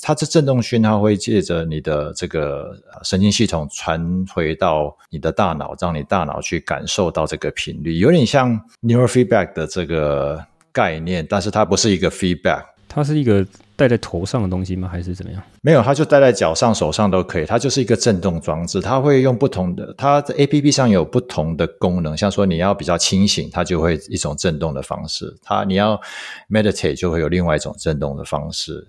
[0.02, 14.88] 它这震动讯号会借着你的这个神经系统传回到你的大脑，让你大脑去感受到这个频率，有点像 neurofeedback 的这个概念，但是它不是一个 feedback，它是一个戴在头上的东西吗？
[14.88, 15.42] 还是怎么样？
[15.62, 26.00] 没有，它就戴在脚上、手上都可以，它就是一个震动装置，它会用不同的，它的 APP 上有不同的功能，像说你要比较清醒，它就会一种震动的方式；它你要
[26.50, 28.88] meditate 就会有另外一种震动的方式。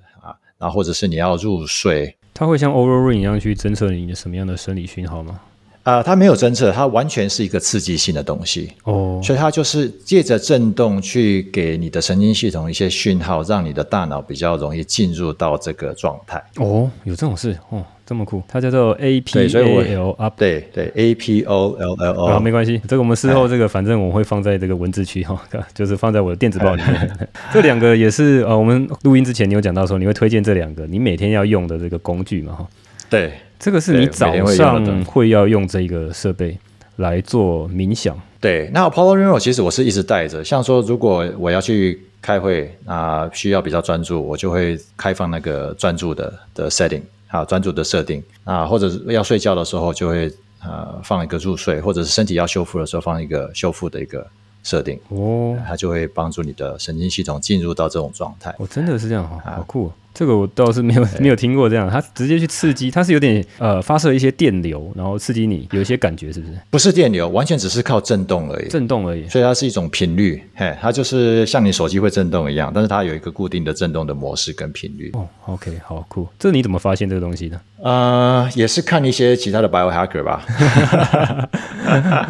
[0.63, 5.41] 啊，或者是你要入睡，它会像 Oura Ring 一样去侦测你的什么样的生理讯号吗？
[5.83, 16.43] 啊、呃，它没有侦测，它完全是一个刺激性的东西哦，所以它就是借着震动去给你的神经系统一些讯号，让你的大脑比较容易进入到这个状态。
[16.57, 17.85] 哦，有这种事哦。
[18.05, 25.41] 这么酷，它叫做 A P O L up，对对 A P O L L O，好，没关系，这个我们事后这个反正我会放在这个文字区哈，
[25.73, 27.19] 就是放在我的电子报里面。
[27.55, 32.69] 这两个也是呃，我们录音之前你有讲到说你会推荐这两个你每天要用的这个工具嘛哈？
[33.09, 33.33] 对。
[33.63, 36.59] 这个是你早上会要用这个设备
[36.97, 38.21] 来做冥想。
[38.41, 50.29] 对，那 Apollo Neuro 其实我是一直带着，像说如果我要去开会，那需要比较专注，我就会开放那个专注的的 setting，啊，专注的设定啊，或者是要睡觉的时候就会
[50.65, 54.27] 呃放一个入睡，或者是身体要修复的时候放一个修复的一个。
[54.65, 58.55] 设定哦，它就会帮助你的神经系统进入到这种状态。
[58.61, 59.93] 哦，真的是这样哈，好酷哦。
[60.15, 66.53] 这个我倒是没有没有听过这样，它直接去刺激，它是有点呃发射一些电流，然后刺激你有一些感觉，是不是？
[66.71, 69.29] 不是电流，完全只是靠震动而已，震动而已。
[69.29, 75.11] 所以它是一种频率，嘿，它就是像你手机会震动一样，但是它有一个固定的震动的模式跟频率。
[75.15, 76.29] 哦，OK，好酷。
[76.39, 77.61] 这你怎么发现这个东西的？
[77.83, 80.47] 呃，也是看一些其他的 biohacker 吧，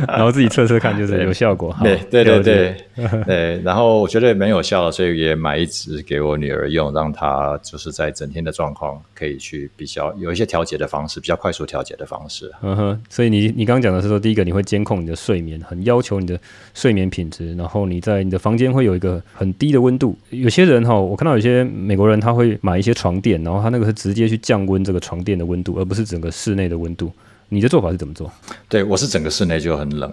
[0.09, 1.77] 然后自己测测看，就是有效果。
[1.83, 2.75] 对对对对
[3.27, 12.51] 对，然后我觉得蛮有效的，所以也买一支给我女儿用，让她就是在整天的状况可以去比较有一些调节的方式，比较快速调节的方式。
[12.63, 16.41] 嗯哼，所以你你刚刚讲的是说，第一个你会监控你的睡眠，很要求你的
[16.73, 20.17] 睡眠品质，然后你在你的房间会有一个很低的温度。
[20.31, 27.13] 有些人哈，我看到有些美国人他会买一些床垫，然后他那个是直接去降温这个床垫的温度，而不是整个室内的温度。
[27.49, 28.33] 你的做法是怎么做？
[28.67, 30.11] 对，我是整个室内就很冷，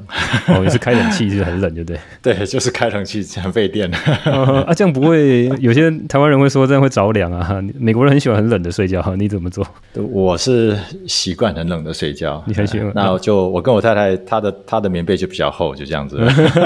[0.49, 1.97] 哦，你是开冷气就很冷，对不对。
[2.21, 3.89] 对，就是开冷气很费电。
[4.25, 5.49] 啊，这样不会？
[5.59, 7.63] 有些台湾人会说这样会着凉啊。
[7.77, 9.65] 美国人很喜欢很冷的睡觉，你怎么做？
[9.93, 10.77] 我是
[11.07, 12.43] 习惯很冷的睡觉。
[12.45, 12.91] 你很喜欢？
[12.93, 16.17] 那我就我跟我太太，她的她的棉被就比较厚，就这样子。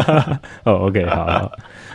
[0.66, 1.52] 哦，OK，好，好。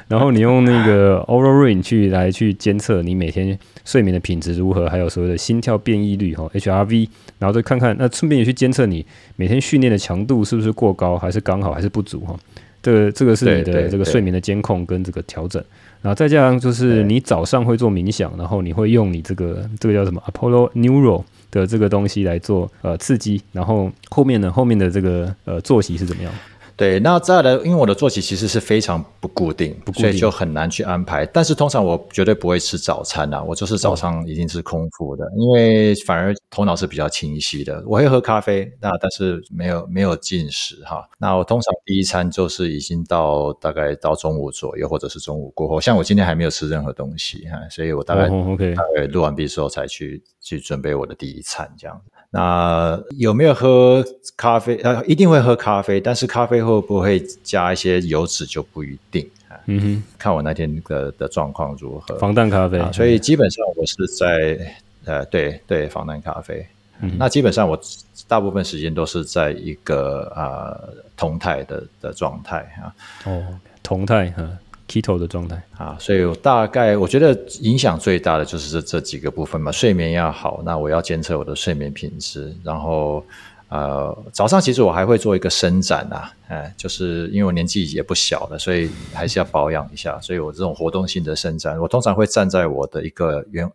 [0.06, 3.58] 然后你用那个 Oura Ring 去来去监测你每天
[3.88, 7.08] 睡眠的品质如何，还有所谓的心跳变异率哈 HRV，
[7.38, 9.04] 然后再看看，那顺便也去监测你
[9.36, 12.38] 每天训练的强度是不是过高，还是刚好，还是不足哈。
[12.82, 15.62] 这个这个是你的这个睡眠的监控跟这个调整，
[16.02, 26.32] 然后再加上就是你早上会做冥想，然后你会用你这个这个叫什么 Apollo Neuro 的这个东西来做呃刺激，然后后面呢后面的这个呃作息是怎么样？
[26.78, 31.26] 对，那再来，因为我的作息其实是非常不固定，不固定，所以就很难去安排。
[31.26, 37.82] 但是通常我绝对不会吃早餐啊，我就是早上一定是空腹的，哦、因为反而头脑是比较清晰的。
[37.84, 41.04] 我会喝咖啡，那但是没有没有进食哈。
[41.18, 45.80] 那我通常第一餐就是已经到大概到中午左右，或者是中午过后。
[45.80, 52.12] 像我今天还没有吃任何东西哈，所以我大概、哦、OK，大概录完毕之后才去去准备我的第一餐这样子。
[52.30, 54.04] 那有没有喝
[54.36, 54.76] 咖啡？
[54.82, 59.28] 呃，一定会喝咖啡，但是咖啡会不会加一些油脂就不一定。
[59.64, 62.16] 嗯哼，看我那天的的状况如何。
[62.16, 64.58] 防弹咖啡，所以基本上我是在
[65.04, 66.66] 呃，对对，防弹咖啡。
[67.00, 67.78] 嗯，那基本上我
[68.26, 72.92] 大部分时间都是在一个呃同态的的状态啊。
[73.24, 73.42] 哦，
[73.82, 74.46] 同态哈。
[74.88, 83.22] Keto 的状态啊，所以我大概我觉得影响最大的就是这这几个部分嘛，睡眠要好，那我要监测我的睡眠品质，然后
[83.68, 93.70] 呃早上其实我还会做一个伸展啊，哎，就是因为我年纪也不小了，所以还是要保养一下，所以我这种活动性的伸展，我通常会站在我的一个远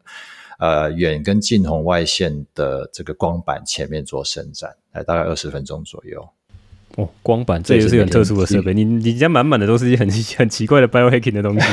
[0.58, 6.28] 呃远跟近红外线的这个光板前面做伸展，哎，大概二十分钟左右。
[6.98, 8.74] 哦，光板这也是很特殊的设备。
[8.74, 11.66] 你你家满满的都是一些很 很奇怪的 biohacking 的东西，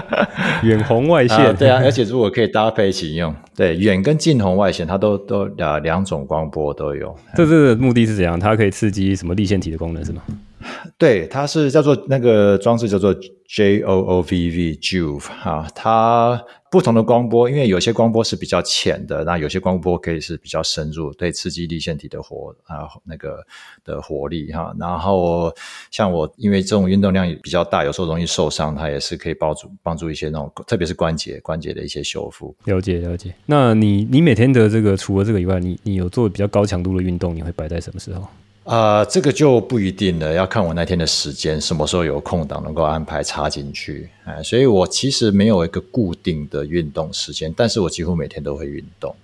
[0.66, 1.52] 远红外线、啊。
[1.58, 7.14] 对啊，而且如果可以搭配一起用，对远跟近红外线，它都都啊两种光波都有。
[7.34, 8.38] 这这个目的是怎样？
[8.38, 10.22] 它可以刺激什么立线体的功能是吗？
[10.98, 13.14] 对，它是叫做那个装置叫做
[13.48, 16.42] J O O V V Juv 哈，它。
[16.72, 23.44] 不同的光波，因为有些光波是比较浅的，那有些光波可以是比较深入，对刺激粒线体的活啊那个
[23.84, 24.74] 的活力哈。
[24.80, 25.54] 然后
[25.90, 32.56] 像我，因为这种运动量也比较大，有时候容易受伤，它也是可以帮助帮助一些那种，特别是关节关节的一些修复。
[32.64, 33.34] 了解了解。
[33.44, 38.26] 那你你每天的这个除了这个以外，你你有做比较高强度的运动，你会摆在什么时候？
[38.64, 44.08] 啊、呃，这个就不一定了，要看我那天的时间，什么时候有空档能够安排插进去。
[44.24, 49.14] 哎，所以我其实没有一个固定的运动时间，但是我几乎每天都会运动。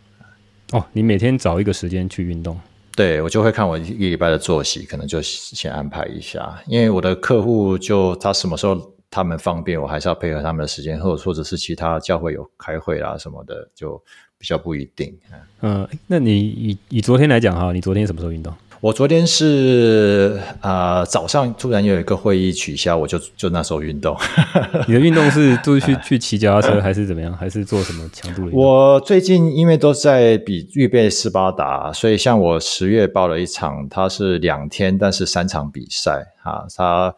[0.73, 2.59] 哦，你每天找一个时间去运动？
[2.97, 13.97] 对，我就会看我一个礼拜的作息，可能就先安排一下，因为我的客户就他什么时候他们方便，我还是要配合他们的时间，或者或者是其他教会有开会啦什么的，就
[14.37, 15.17] 比较不一定。
[15.61, 18.53] 嗯、呃，那你以以昨天来讲哈，你昨天什么时候运动？
[18.81, 24.17] 我昨天是啊、呃，早上突然有一个会议取消，我就就那时候运动。
[24.87, 27.37] 你的运动是就是去去骑脚踏车，还是怎么样？
[27.37, 28.61] 还是做什么强度的运动？
[28.61, 37.13] 我最近因为都在比预备斯巴达，所以像我十月报了一场，它是两天，但是三场比赛啊，它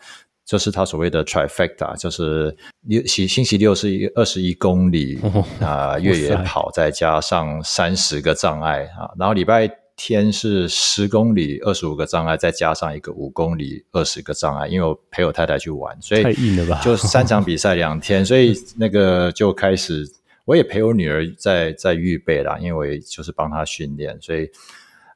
[0.46, 2.56] 就是它所谓的 trifecta，就是
[2.86, 9.70] 六星星期六是二十一公里啊、哦呃、越野跑，再加上三十个障碍啊，然后礼拜。
[10.02, 16.80] 天是十公里二十五个障碍，再加上一个五公里二十个障碍，因为我陪我太太去玩，所以太硬了吧？
[16.82, 20.10] 就三场比赛两天，所以那个就开始，
[20.46, 24.48] 我也陪我女儿在在预备啦，因为就是帮她训练，所以。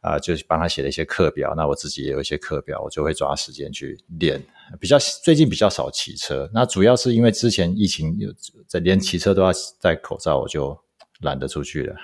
[0.05, 4.39] 啊、呃，就是帮她写了一些课表，那我自己也有一些课表，我就会抓时间去练。
[4.79, 8.31] 比较最近比较少骑车，那主要是因为之前疫情有
[8.69, 10.79] 在连骑车都要戴口罩，我就
[11.25, 11.97] 懒得出去了。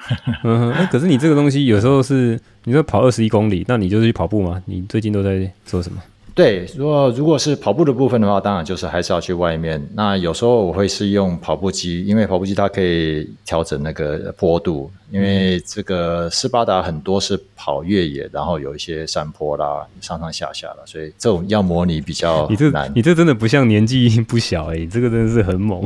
[0.42, 4.60] 嗯，可是你这个东西有时候是你说跑二十一公里，那你就是去跑步吗？
[4.66, 6.02] 你最近都在做什么？
[6.40, 9.86] 对，如果如果是跑步的部分的话，当然就是还是要去外面。
[9.94, 14.90] 那有时候我会是用跑步机，因为跑步机它可以调整那个坡度。
[15.10, 22.52] 因为这个斯巴达很多是跑越野，然后有一些山坡啦，上上下下的，所以这种要模拟比较难。
[22.52, 25.84] 你这你这真的不像年纪不小哎、欸，这个真的是很猛，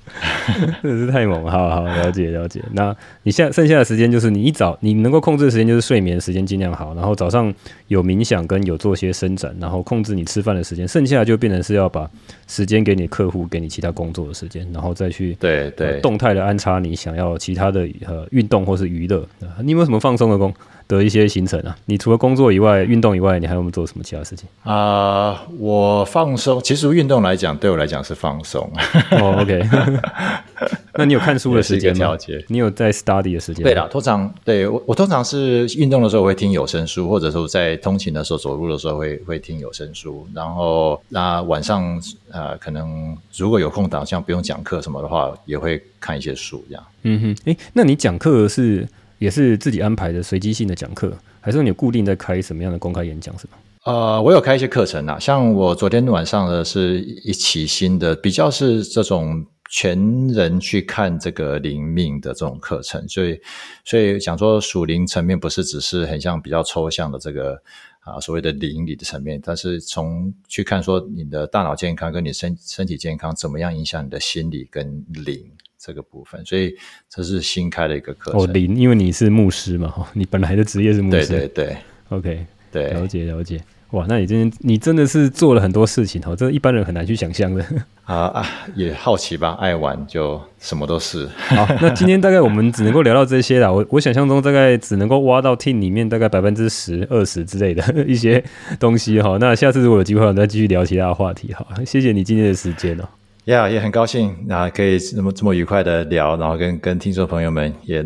[0.82, 1.52] 真的是太猛了。
[1.52, 2.62] 好好了解了解。
[2.72, 7.52] 那你现在剩下的时间就是你一早你能够控制的时间就是睡眠时间尽量好，然后早上
[7.88, 12.10] 有冥想跟有做些伸展，然后控制你吃饭的时间，剩下就变成是要把
[12.48, 18.62] 时间给你客户，给你其他工作的时间，然后再去对对、呃、动态的安插你想要其他的呃运动。
[18.62, 19.26] 或是娱乐，
[19.64, 20.54] 你有没有什么放松的工
[20.98, 21.76] 的一些行程啊？
[21.86, 25.38] 你除了工作以外，运动以外，你还有没有做什么其他事情啊、呃？
[25.58, 28.70] 我放松，其实运动来讲，对我来讲是放松。
[29.12, 29.62] 哦，OK。
[30.94, 32.16] 那你有看书的时间吗？
[32.48, 33.64] 你有在 study 的时间？
[33.64, 40.26] 对啦，通常对我，我通常是运动的时候会听有声书，或者说在通勤的时候、走路的时候会会听有声书。
[40.34, 46.84] 然后那晚上呃，可能如果有空档，像不用讲课什么的话，也会看一些书这样。
[47.04, 48.86] 嗯哼，诶，那你讲课是
[49.22, 53.52] 也是自己安排的随机性的讲课，还是你固定在开什么样的公开演讲是吗？
[53.84, 59.46] 呃，我有开一些课程啊，像我昨天晚上的是一起新的，比较是这种。
[59.74, 63.40] 全人去看这个灵命的这种课程，所以，
[63.86, 67.54] 所以讲说属灵层面不是只是很像比较抽象的这个
[68.00, 75.42] 啊所谓的灵里的层面，但是从去看说你的大脑健康跟你身身体健康怎么样影响你的心理跟灵
[75.84, 76.72] 这个部分，所以
[77.10, 78.40] 这是新开的一个课程。
[78.40, 81.76] 哦，零，因为你是牧师嘛，你本来的职业是牧师，对对对
[82.10, 83.60] ，OK，对，了解了解。
[83.90, 87.62] 哇，那你今天你真的是做了很多事情哦，这一般人很难去想象的。
[88.04, 91.28] 啊啊，也好奇吧，爱玩就什么都是。
[91.48, 93.70] 好，那今天大概我们只能够聊到这些啦。
[93.70, 98.42] 我我想象中大概只能够挖到 team 里面大概百分之十、二十之类的 一些
[98.80, 99.36] 东西哈。
[99.38, 101.52] 那下次如果有机会，我们再继续聊其他的话题。
[101.52, 103.06] 哈，谢谢你今天的时间哦。
[103.44, 108.04] 呀，也很高兴啊，可以这么这么愉快的聊，然后跟跟听众朋友们也。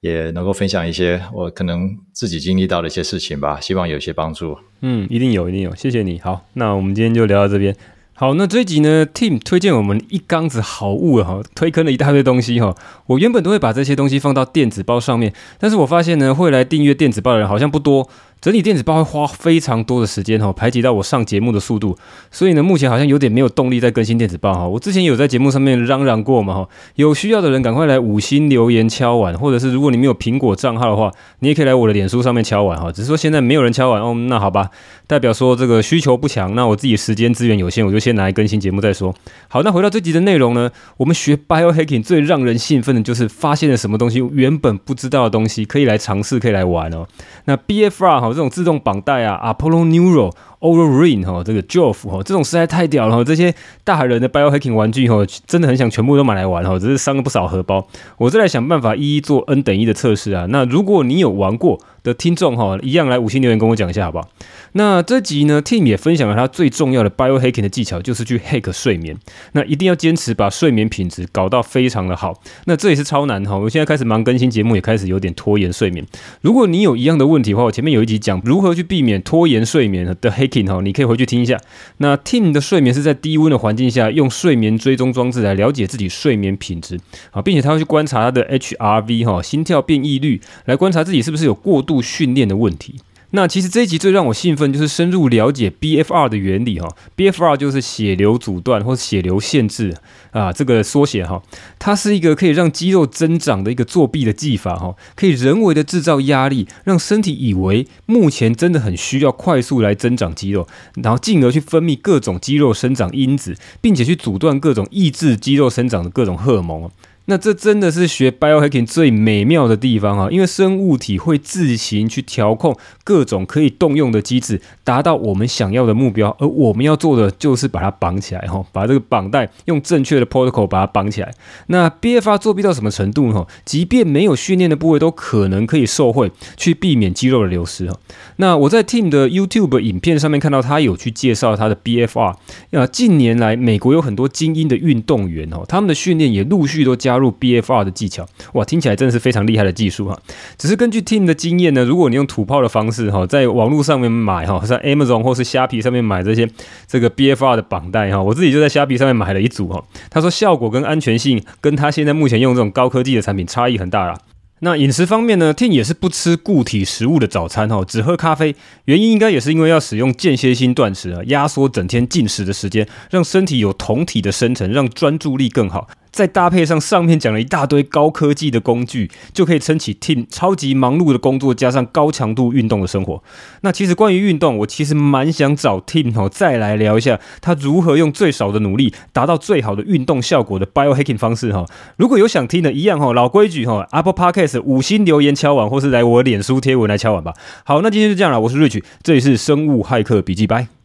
[0.00, 4.56] 也能够分享一些我可能自己经历到的一些事情吧，希望有一些帮助。
[4.80, 6.20] 嗯，一定有，一定有，谢谢你。
[6.20, 7.74] 好，那我们今天就聊到这边。
[8.14, 12.72] 好，那这一集呢，Tim 推荐我们一缸子好物哈，推坑了一大堆东西哈。
[13.06, 18.08] 我原本都会把这些东西放到电子报上面，但是我发现呢，会来订阅电子报的人好像不多。
[18.40, 21.96] 整理电子报会花非常多的时间哈，排挤到我上节目的速度，
[22.30, 24.66] 所以呢，目前好像有点没有动力再更新电子报哈。
[24.66, 31.10] 我之前有在节目上面嚷嚷过嘛哈，有需要的人赶快来五星留言敲碗，或者是如果你没有苹果账号的话，
[31.40, 32.92] 你也可以来我的脸书上面敲碗哈。
[32.92, 34.70] 只是说现在没有人敲碗哦，那好吧，
[35.06, 39.14] 代表说这个需求不强，那我自己时间资源有限，我就先拿来更新节目再说。
[39.48, 47.06] 好，那回到这集的内容呢，我们学 biohacking 最让人兴奋的就是发现了什么东西，原本不知道的东西可以来尝试，可以来玩哦。
[47.46, 50.32] 那 BFR 哈这种自动绑带啊，Apollo Neuro。
[50.60, 53.22] Oura Ring 哈，这个 Jove 哈，这种实在太屌了！
[53.22, 53.54] 这些
[53.84, 57.86] 大人的 Biohacking 玩具哈，真的很想全部都买来玩哈，只是伤了不少荷包。
[58.16, 60.46] 我再来想办法一一做 N 等一的测试啊。
[60.48, 64.28] 那如果你有玩过的听众哈，一样来五星留言跟我讲一下好不好？
[64.72, 69.16] 那这集呢，Tim 也分享了他最重要的 Biohacking 的技巧，就是去 Hack 睡眠。
[69.52, 72.34] 那一定要坚持把睡眠品质搞到非常的好。
[72.64, 73.56] 那这也是超难哈！
[73.56, 76.04] 我现在开始忙更新节目，也开始有点拖延睡眠。
[76.40, 80.47] 如果你有一样的问题的话，我前面有一集讲如何去避免拖延睡眠的 Hack。
[80.82, 81.58] 你可以回去听一下。
[81.98, 86.98] 那 Tim 的睡眠是在低温的环境下，用睡眠追踪装置来了解自己睡眠品质
[87.30, 92.96] 啊，并且他会去观察他的 HRV 哈心跳变异率，来观察自己是不是有过度训练的问题。
[93.30, 96.88] 那其实这一集最让我兴奋，就是深入了解 BFR 的原理哈。
[97.14, 99.94] BFR 就是血流阻断或血流限制
[100.30, 101.42] 啊，这个缩写哈，
[101.78, 110.66] 它是一个可以让肌肉增长的一个作弊的技法哈，可以人为的制造压力，让身体以为目前真的很需要快速来增长肌肉，
[111.02, 116.90] 然后进而去分泌各种肌肉生长因子，并且去阻断各种抑制肌肉生长的各种荷尔蒙。
[117.30, 120.28] 那这真的是学 biohacking 最美妙的地方啊！
[120.30, 122.74] 因为生物体会自行去调控
[123.04, 126.34] 各种可以动用的机制，达到我们想要的目标。
[126.40, 131.30] 而我们要做的就是把它绑起来，哈，把这个绑带用正确的 protocol 把它绑起来。
[131.66, 133.46] 那 BFR 作弊到什么程度呢？
[133.66, 137.90] 即便没有训练的部位，都可能可以受惠，去避免肌肉的流失。
[137.90, 137.98] 哈，
[138.36, 142.34] 那我在 Team 的 YouTube 影片上面看到他有去介绍他的 BFR。
[142.70, 150.16] 啊，近年来美国有很多精英的运动员哦，他们的训练也陆续都加加入 BFR 的技巧，哇，听起来真的是非常厉害的技术哈。
[150.56, 156.48] 只是根据 Tim 的经验呢，如果你用土炮的方式哈，在网络上面买哈，在 Amazon 或是虾皮上面买这些
[156.86, 159.82] 这个 BFR 的绑带哈，我自己就在虾皮上面买了一组哈。
[160.08, 164.16] 他说效果跟安全性跟他现在目前用这种高科技的产品差异很大啦。
[164.60, 168.56] 那饮食方面呢，Tim 也是不吃固体食物的早餐哈，只喝咖啡。
[168.86, 175.86] 原因应该也是因为要使用间歇性断食啊，压缩整天进食的时间，让身体有酮体的生成，让专注力更好。
[176.18, 183.22] 再搭配上上面讲了一大堆高科技的工具，就可以撑起 Tim 超级忙碌的工作，加上高强度运动的生活。
[183.60, 191.64] 那其实关于运动，我其实蛮想找 Tim 哦，再来聊一下他如何用最少的努力达到最好的运动效果的 biohacking 方式哈。
[191.96, 197.32] 如果有想听的，一样哈，老规矩哈，Apple Podcast 五星留言敲碗，或是来我脸书贴文来敲碗吧。
[197.62, 200.77] 好，那今天就这样了，我是 Rich，这里是生物骇客笔记，拜。